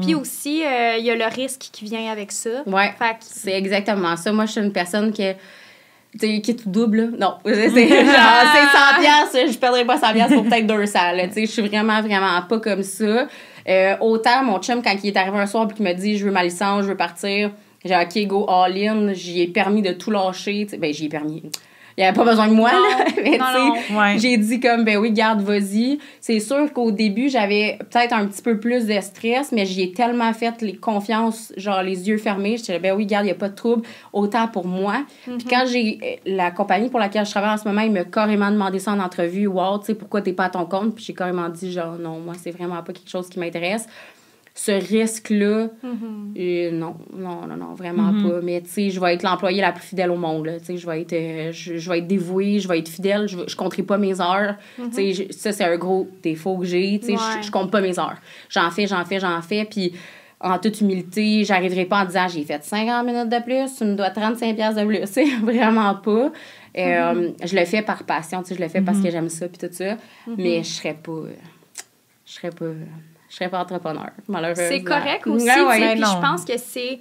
[0.00, 2.50] Puis aussi, euh, il y a le risque qui vient avec ça.
[2.66, 4.32] Ouais, Fait que c'est exactement ça.
[4.32, 5.22] Moi, je suis une personne qui
[6.12, 7.06] tu sais, qui est tout double, là.
[7.18, 7.82] Non, c'est genre, c'est
[8.96, 11.26] 100 piastres, je perdrais pas 100 piastres pour peut-être 200, là.
[11.26, 13.26] Tu sais, je suis vraiment, vraiment pas comme ça.
[13.68, 16.24] Euh, autant, mon chum, quand il est arrivé un soir puis qu'il m'a dit, je
[16.24, 17.50] veux ma licence, je veux partir,
[17.84, 20.64] j'ai OK, go all-in, j'y ai permis de tout lâcher.
[20.64, 21.42] Tu sais, ben, j'y ai permis.
[21.96, 23.04] Il n'y avait pas besoin de moi, là.
[23.22, 23.44] Mais, non,
[23.76, 24.18] tu sais, Ouais.
[24.18, 25.98] j'ai dit comme, ben oui, garde, vas-y.
[26.20, 29.92] C'est sûr qu'au début, j'avais peut-être un petit peu plus de stress, mais j'y ai
[29.92, 32.56] tellement fait les confiances, genre les yeux fermés.
[32.56, 33.82] J'étais, ben oui, garde, il n'y a pas de trouble.
[34.12, 35.04] Autant pour moi.
[35.24, 35.98] Puis quand j'ai.
[36.02, 38.92] euh, La compagnie pour laquelle je travaille en ce moment, il m'a carrément demandé ça
[38.92, 39.46] en entrevue.
[39.46, 40.94] Wow, tu sais, pourquoi t'es pas à ton compte?
[40.96, 43.86] Puis j'ai carrément dit, genre, non, moi, c'est vraiment pas quelque chose qui m'intéresse.
[44.56, 46.34] Ce risque-là, Mhm.
[46.38, 48.30] euh, non, non, non, non, vraiment Mhm.
[48.30, 48.40] pas.
[48.40, 50.46] Mais tu sais, je vais être l'employé la plus fidèle au monde.
[50.46, 50.60] là.
[50.60, 53.26] Tu sais, je vais être, euh, je, je vais être dévouée, je vais être fidèle,
[53.26, 54.54] je, je compterai pas mes heures.
[54.76, 57.00] Tu sais, je- ça, c'est un gros défaut que j'ai.
[57.00, 57.12] Tu sais.
[57.14, 57.18] Ouais.
[57.40, 58.16] je, je compte pas mes heures.
[58.48, 59.64] J'en fais, j'en fais, j'en fais.
[59.64, 59.92] Puis
[60.40, 63.94] en toute humilité, j'arriverai pas en disant j'ai fait 50 minutes de plus, tu me
[63.96, 64.98] dois 35 pièces de plus.
[65.06, 66.30] Tu sais, vraiment pas.
[66.78, 67.30] Euh.
[67.44, 69.58] Je le fais par passion, tu sais, je le fais parce que j'aime ça puis
[69.58, 69.96] tout ça.
[70.28, 71.22] Mais je serais pas
[72.26, 72.66] je serais pas
[73.34, 74.64] je serais pas entrepreneur, malheureusement.
[74.68, 75.74] C'est correct aussi, Ouais, tu ouais.
[75.74, 76.06] sais, Ouais, puis non.
[76.14, 77.00] je pense que c'est...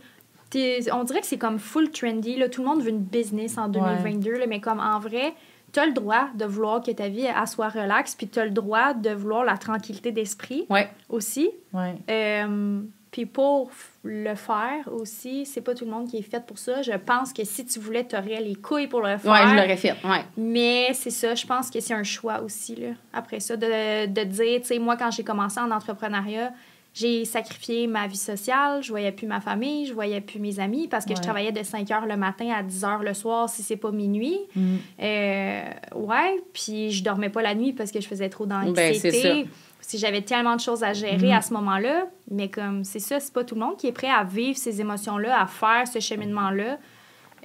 [0.91, 2.49] On dirait que c'est comme full trendy, là.
[2.49, 5.33] Tout le monde veut une business en 2022, là, mais comme en vrai,
[5.71, 8.45] tu as le droit de vouloir que ta vie elle soit relax, puis tu as
[8.45, 10.89] le droit de vouloir la tranquillité d'esprit Ouais.
[11.09, 11.49] aussi.
[11.73, 11.95] Ouais.
[12.09, 12.81] Euh,
[13.13, 13.69] puis pour
[14.03, 16.81] le faire aussi, c'est pas tout le monde qui est fait pour ça.
[16.81, 19.31] Je pense que si tu voulais, tu aurais les couilles pour le faire.
[19.31, 19.91] Ouais, je l'aurais fait.
[20.03, 20.23] Ouais.
[20.35, 22.87] Mais c'est ça, je pense que c'est un choix aussi, là.
[23.13, 26.53] Après ça, de, de dire, tu sais, moi, quand j'ai commencé en entrepreneuriat,
[26.95, 30.87] j'ai sacrifié ma vie sociale, je voyais plus ma famille, je voyais plus mes amis
[30.87, 33.61] parce que je travaillais de 5 heures le matin à 10 heures le soir si
[33.61, 34.39] c'est pas minuit.
[34.55, 34.77] Mhm.
[35.01, 35.61] Euh,
[35.95, 39.29] ouais, puis je dormais pas la nuit parce que je faisais trop Ben, c'est ça.
[39.29, 39.47] d'anxiété.
[39.85, 41.33] Si j'avais tellement de choses à gérer Mhm.
[41.33, 44.09] à ce moment-là, mais comme c'est ça, c'est pas tout le monde qui est prêt
[44.09, 46.77] à vivre ces émotions-là, à faire ce cheminement-là.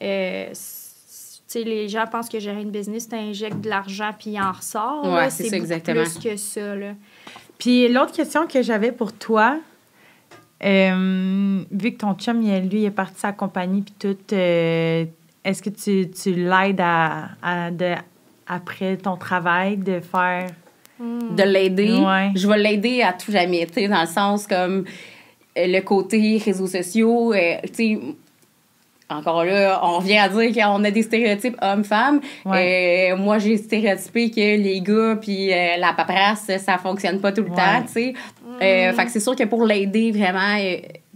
[0.01, 0.53] Euh,
[1.51, 5.05] tu les gens pensent que gérer une business, t'injectes de l'argent puis il en ressort.
[5.12, 6.03] Ouais, c'est exactement.
[6.03, 6.93] plus que ça, là.
[7.59, 9.59] Puis l'autre question que j'avais pour toi,
[10.64, 15.05] euh, vu que ton chum, il- lui, il est parti sa compagnie puis tout, euh,
[15.45, 17.95] est-ce que tu, tu l'aides à, à- de,
[18.47, 20.51] après ton travail de faire...
[21.01, 21.92] de l'aider.
[21.92, 22.30] Ouais.
[22.34, 24.84] Je vais l'aider à tout jamais, tu sais, dans le sens comme
[25.57, 27.99] euh, le côté réseaux sociaux, euh, tu sais,
[29.11, 32.20] encore là, on revient à dire qu'on a des stéréotypes hommes-femmes.
[32.44, 33.12] Ouais.
[33.12, 37.42] Euh, moi, j'ai stéréotypé que les gars puis euh, la paperasse, ça fonctionne pas tout
[37.42, 37.57] le Ouais.
[37.57, 38.14] temps, tu sais.
[38.61, 40.57] Euh, fait que c'est sûr que pour l'aider vraiment,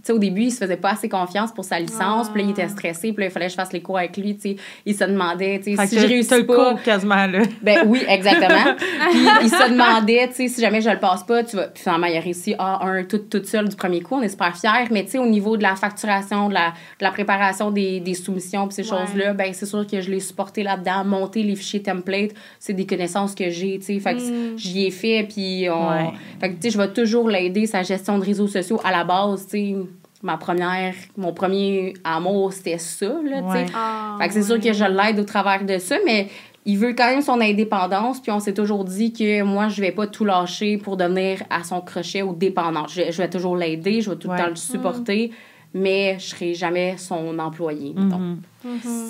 [0.03, 2.31] sais, au début, il se faisait pas assez confiance pour sa licence, Ah.
[2.33, 4.15] puis là, il était stressé, puis là, il fallait que je fasse les cours avec
[4.17, 4.55] lui, tu sais.
[4.85, 6.55] Il se demandait, tu sais, si je réussis le pas...
[6.71, 7.39] cours quasiment, là.
[7.61, 8.75] Ben oui, exactement.
[8.77, 11.67] Puis il se demandait, tu sais, si jamais je le passe pas, tu vas.
[11.67, 14.15] Puis finalement, il a réussi A1 tout, toute seule du premier coup.
[14.15, 14.87] On est super fiers.
[14.91, 18.13] Mais tu sais, au niveau de la facturation, de la, de la préparation des, des
[18.13, 18.99] soumissions, puis ces Ouais.
[18.99, 21.05] choses-là, ben c'est sûr que je l'ai supporté là-dedans.
[21.05, 23.99] Monter les fichiers template, c'est des connaissances que j'ai, tu sais.
[23.99, 24.57] Fait que Mm.
[24.57, 25.89] j'y ai fait, puis on.
[25.89, 26.11] Ouais.
[26.39, 29.03] Fait que tu sais, je vais toujours l'aider, sa gestion de réseaux sociaux à la
[29.03, 29.75] base, tu sais.
[30.23, 33.41] Ma première, mon premier amour, c'était ça, là.
[33.41, 33.65] Ouais.
[33.75, 36.29] Ah, Fait que c'est sûr que je l'aide au travers de ça, mais
[36.65, 39.91] il veut quand même son indépendance, puis on s'est toujours dit que moi, je vais
[39.91, 42.87] pas tout lâcher pour devenir à son crochet ou dépendant.
[42.87, 44.37] Je, je vais toujours l'aider, je vais tout Ouais.
[44.37, 45.31] le temps le supporter,
[45.73, 47.93] mais je serai jamais son employé.
[47.93, 48.37] Mhm.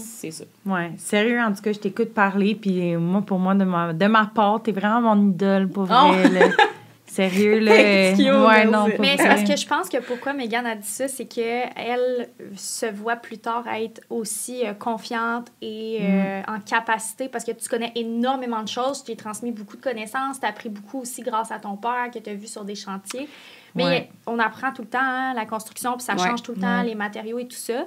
[0.03, 0.45] C'est ça.
[0.65, 4.05] Ouais, sérieux, en tout cas, je t'écoute parler, puis moi, pour moi, de ma, de
[4.07, 5.95] ma part, t'es vraiment mon idole, pour vrai,
[6.25, 6.33] Oh!
[6.33, 6.39] là.
[7.13, 7.71] Sérieux, là.
[8.15, 10.87] Thank you, ouais, non, Mais c'est parce que je pense que pourquoi Megan a dit
[10.87, 16.55] ça, c'est qu'elle se voit plus tard être aussi euh, confiante et euh, Mm.
[16.55, 20.39] en capacité parce que tu connais énormément de choses, tu as transmis beaucoup de connaissances,
[20.39, 22.75] tu as appris beaucoup aussi grâce à ton père que tu as vu sur des
[22.75, 23.29] chantiers.
[23.75, 24.09] Mais Ouais.
[24.27, 26.19] on apprend tout le temps hein, la construction, puis ça Ouais.
[26.27, 26.85] change tout le temps, Ouais.
[26.87, 27.85] les matériaux et tout ça.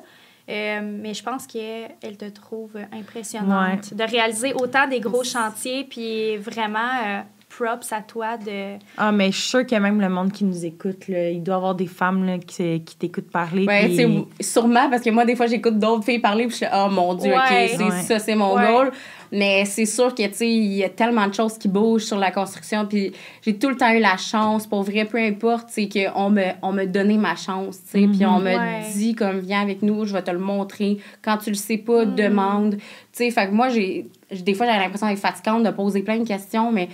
[0.48, 6.36] Euh, mais je pense qu'elle te trouve impressionnante de réaliser autant des gros chantiers, puis
[6.36, 7.20] vraiment euh,
[7.56, 8.76] props à toi de.
[8.96, 11.54] Ah, mais je suis sûre que même le monde qui nous écoute, là, il doit
[11.54, 13.64] y avoir des femmes là, qui, qui t'écoutent parler.
[13.66, 16.56] Ouais, puis- c'est sûrement parce que moi, des fois, j'écoute d'autres filles parler, puis je
[16.64, 17.36] suis oh mon Dieu, Ouais.
[17.38, 17.90] OK, c'est Ouais.
[18.02, 18.66] ça, c'est mon Ouais.
[18.70, 18.90] goal.
[19.32, 22.16] Mais c'est sûr que, tu sais, il y a tellement de choses qui bougent sur
[22.18, 25.88] la construction, puis j'ai tout le temps eu la chance, pour vrai, peu importe, c'est
[25.88, 28.82] qu'on me, on me donné ma chance, tu sais, puis on me Ouais.
[28.94, 30.98] dit, comme, viens avec nous, je vais te le montrer.
[31.22, 32.14] Quand tu le sais pas, Mm.
[32.14, 32.76] demande.
[32.76, 32.82] Tu
[33.12, 36.18] sais, fait que moi, j'ai, j'ai- des fois, j'ai l'impression d'être fatigante de poser plein
[36.18, 36.88] de questions, mais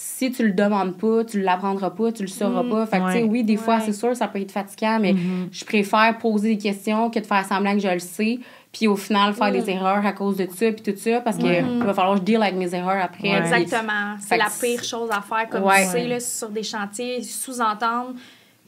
[0.00, 2.70] si tu le demandes pas, tu l'apprendras pas, tu le sauras Mm.
[2.70, 2.86] pas.
[2.86, 3.28] Fait que, tu sais, Ouais.
[3.28, 3.82] oui, des fois, Ouais.
[3.84, 5.48] c'est sûr, ça peut être fatigant, mais Mhm.
[5.50, 8.38] je préfère poser des questions que de faire semblant que je le sais,
[8.72, 11.42] puis au final faire des erreurs à cause de ça, puis tout ça, parce que
[11.42, 11.64] Ouais.
[11.68, 13.28] il va falloir que je deal avec mes erreurs après.
[13.28, 14.14] Exactement.
[14.20, 15.84] C'est la pire chose à faire, comme Ouais.
[15.84, 18.14] tu sais, là, sur des chantiers, sous-entendre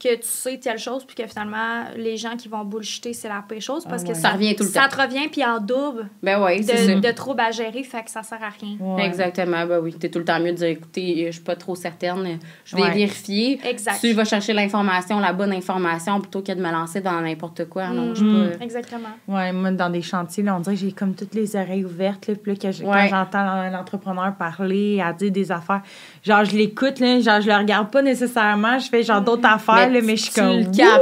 [0.01, 3.43] que tu sais telle chose, puis que finalement, les gens qui vont bullshiter, c'est la
[3.47, 4.19] pire chose, parce Ah que ouais.
[4.19, 4.97] Ça revient tout le ça temps.
[4.97, 6.95] te revient, puis en double Ben oui, c'est ça.
[6.95, 8.77] de, de troubles à gérer, fait que ça sert à rien.
[8.79, 9.05] Ouais.
[9.05, 9.93] Exactement, ben oui.
[9.93, 12.81] T'es tout le temps mieux de dire, écoutez, je suis pas trop certaine, je vais
[12.81, 12.89] Ouais.
[12.91, 13.59] vérifier.
[13.63, 13.99] Exact.
[13.99, 17.89] Tu vas chercher l'information, la bonne information, plutôt que de me lancer dans n'importe quoi.
[17.89, 18.57] Non, Mm.
[18.57, 18.63] pas...
[18.63, 19.09] Exactement.
[19.27, 22.25] Ouais, moi, dans des chantiers, là, on dirait que j'ai comme toutes les oreilles ouvertes.
[22.27, 25.81] Là, puis là, que quand j'entends l'entrepreneur parler, à dire des affaires,
[26.23, 28.77] genre, je l'écoute, là, genre, je le regarde pas nécessairement.
[28.79, 30.57] Je fais genre d'autres affaires, Mais là, mais je suis tu comme.
[30.57, 31.01] le captes.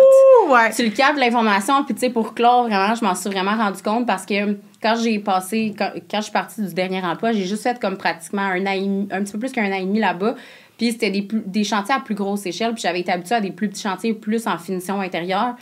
[0.49, 0.71] Ouais.
[0.75, 3.83] tu le captes l'information puis tu sais pour clore vraiment je m'en suis vraiment rendu
[3.83, 7.45] compte parce que quand j'ai passé quand, quand je suis partie du dernier emploi j'ai
[7.45, 9.85] juste fait comme pratiquement un an et demi- un petit peu plus qu'un an et
[9.85, 10.33] demi là-bas
[10.79, 13.51] Puis c'était des, des chantiers à plus grosse échelle, puis j'avais été habituée à des
[13.51, 15.53] plus petits chantiers, plus en finition intérieure.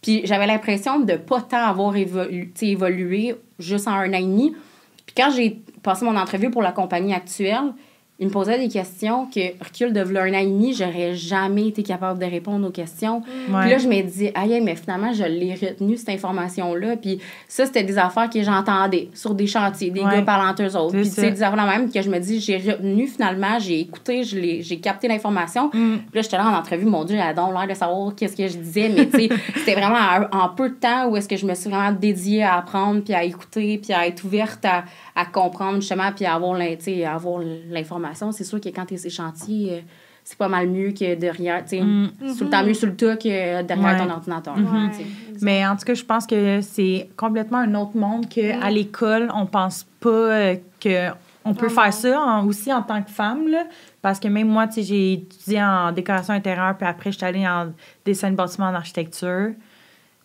[0.00, 4.22] Puis j'avais l'impression de pas tant avoir évolu- tu évolué juste en un an et
[4.22, 4.54] demi.
[5.04, 7.74] Puis quand j'ai passé mon entrevue pour la compagnie actuelle,
[8.20, 11.82] il me posait des questions que, recul de un an et demi, j'aurais jamais été
[11.82, 13.22] capable de répondre aux questions.
[13.48, 13.60] Ouais.
[13.62, 16.96] Puis là, je me dis, aïe, mais finalement, je l'ai retenu, cette information-là.
[16.96, 17.18] Puis
[17.48, 20.16] ça, c'était des affaires que j'entendais sur des chantiers, des Ouais.
[20.16, 20.90] gars parlant eux autres.
[20.92, 24.22] C'est Puis sais, des affaires même que je me dis, j'ai retenu finalement, j'ai écouté,
[24.22, 25.68] j'ai capté l'information.
[25.68, 25.70] Mm.
[25.98, 28.48] Puis là, j'étais là en entrevue, mon Dieu, j'avais donc l'air de savoir qu'est-ce que
[28.48, 28.90] je disais.
[28.94, 29.98] Mais tu sais, c'était vraiment
[30.32, 33.14] en, peu de temps où est-ce que je me suis vraiment dédiée à apprendre, puis
[33.14, 34.84] à écouter, puis à être ouverte à,
[35.16, 36.76] à comprendre justement, puis à avoir l'in-
[38.32, 39.84] C'est sûr que quand tu es ces chantiers,
[40.24, 42.10] c'est pas mal mieux que derrière, tu sais, Mm.
[42.38, 43.98] tout le temps mieux sur le tas que derrière Ouais.
[43.98, 44.54] ton ordinateur.
[44.58, 45.04] Exact.
[45.42, 48.62] Mais en tout cas, je pense que c'est complètement un autre monde qu'à Mm.
[48.62, 51.08] à l'école, on pense pas euh, que
[51.44, 53.48] on peut faire ça en- aussi en tant que femme.
[53.48, 53.64] Là,
[54.02, 57.26] parce que même moi, tu sais, j'ai étudié en décoration intérieure, puis après, je suis
[57.26, 57.68] allée en
[58.04, 59.52] dessin de bâtiment en architecture.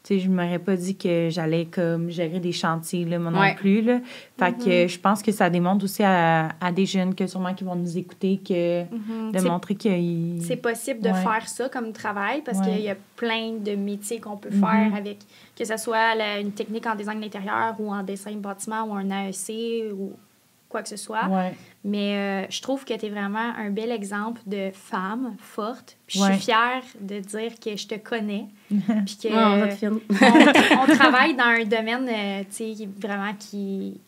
[0.05, 3.31] Tu sais, je ne m'aurais pas dit que j'allais comme gérer des chantiers, là, moi
[3.31, 3.55] non Ouais.
[3.55, 3.81] plus.
[3.81, 4.01] Là.
[4.37, 4.63] Fait Mm-hmm.
[4.63, 7.75] que je pense que ça démontre aussi à, à des jeunes que sûrement qui vont
[7.75, 9.31] nous écouter que Mhm.
[9.31, 10.43] de montrer qu'ils...
[10.43, 11.21] C'est possible de Ouais.
[11.23, 12.65] faire ça comme travail parce Ouais.
[12.75, 14.59] qu'il y a plein de métiers qu'on peut Mhm.
[14.59, 15.17] faire avec,
[15.57, 18.93] que ce soit la- une technique en design d'intérieur ou en dessin de bâtiment ou
[18.93, 20.13] un AEC ou
[20.75, 21.25] quoi que ce soit.
[21.27, 21.53] Ouais.
[21.85, 25.95] Mais euh, je trouve que tu es vraiment un bel exemple de femme forte.
[26.05, 26.27] Puis Ouais.
[26.29, 28.47] Je suis fière de dire que je te connais.
[28.69, 30.01] Puis que Ouais, on va te filmer.
[30.09, 34.01] on, on travaille dans un domaine euh, tu sais, qui- vraiment qui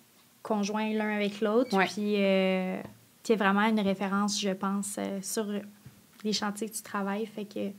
[0.43, 1.76] conjoint l'un avec l'autre.
[1.78, 1.86] Ouais.
[1.86, 2.82] Puis euh,
[3.24, 5.45] tu es vraiment une référence, je pense, euh, sur
[6.24, 7.26] les chantiers que tu travailles.
[7.28, 7.70] Fait que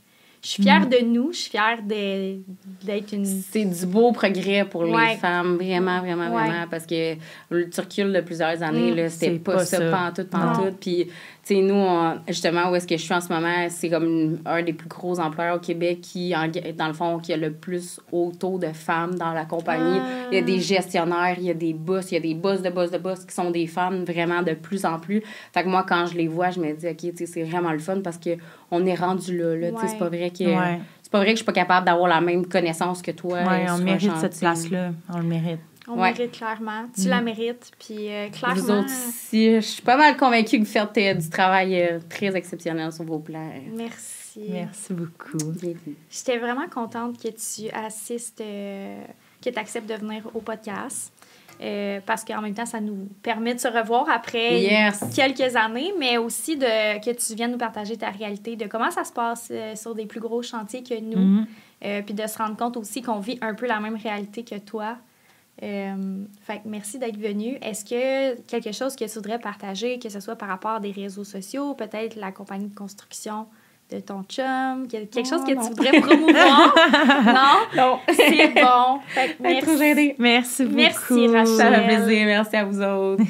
[0.42, 0.88] je suis fière Mm.
[0.90, 2.38] de nous, je suis fière de-
[2.84, 3.24] d'être une.
[3.24, 6.48] C'est du beau progrès pour les femmes, vraiment, vraiment, Ouais.
[6.48, 7.14] vraiment, parce que
[7.50, 8.96] le tu recules de plusieurs années, Mm.
[8.96, 10.76] là, c'était C'est pas, pas ça, pantoute, pantoute.
[10.80, 11.08] Puis,
[11.54, 14.62] sais, nous, on- justement, où est-ce que je suis en ce moment, c'est comme un
[14.62, 18.00] des plus gros employeurs au Québec qui, en- dans le fond, qui a le plus
[18.12, 19.98] haut taux de femmes dans la compagnie.
[20.00, 20.28] Ah.
[20.30, 22.62] Il y a des gestionnaires, il y a des boss, il y a des boss
[22.62, 25.22] de boss de boss qui sont des femmes vraiment de plus en plus.
[25.52, 27.72] Fait que moi, quand je les vois, je me dis, OK, tu sais, c'est vraiment
[27.72, 29.56] le fun parce qu'on est rendu là.
[29.56, 29.88] là tu sais.
[29.88, 30.44] C'est pas vrai que.
[30.44, 30.78] Ouais.
[31.02, 33.38] C'est pas vrai que je suis pas capable d'avoir la même connaissance que toi.
[33.38, 34.20] Ouais, euh, on mérite chantier.
[34.20, 34.90] cette place-là.
[35.12, 35.60] On le mérite.
[35.88, 36.12] On Ouais.
[36.12, 36.84] mérite clairement.
[36.94, 37.10] Tu Mm.
[37.10, 37.70] la mérites.
[37.78, 38.60] Puis euh, clairement.
[38.60, 41.98] Vous autres aussi, je suis pas mal convaincue que vous faites euh, du travail euh,
[42.08, 43.50] très exceptionnel sur vos plans.
[43.74, 44.40] Merci.
[44.50, 45.38] Merci beaucoup.
[45.38, 45.96] Bienvenue.
[46.10, 49.02] J'étais vraiment contente que tu assistes, euh,
[49.44, 51.12] que tu acceptes de venir au podcast.
[51.60, 55.02] euh, parce qu'en même temps, ça nous permet de se revoir après Yes.
[55.12, 59.02] quelques années, mais aussi de, que tu viennes nous partager ta réalité, de comment ça
[59.02, 61.44] se passe euh, sur des plus gros chantiers que nous,
[61.84, 64.54] euh, puis de se rendre compte aussi qu'on vit un peu la même réalité que
[64.56, 64.98] toi.
[65.62, 67.58] Euh, fait que merci d'être venu.
[67.62, 70.92] Est-ce que quelque chose que tu voudrais partager, que ce soit par rapport à des
[70.92, 73.46] réseaux sociaux, peut-être la compagnie de construction
[73.90, 75.62] de ton chum, que- quelque chose Oh, que non.
[75.62, 76.74] tu voudrais promouvoir?
[77.24, 77.82] non?
[77.82, 77.98] Non.
[78.14, 79.00] C'est bon.
[79.08, 80.14] Fait que Être trop merci.
[80.18, 80.76] Merci beaucoup.
[80.76, 81.56] Merci, Rachel.
[81.56, 82.26] Ça fait plaisir.
[82.26, 83.24] Merci à vous autres.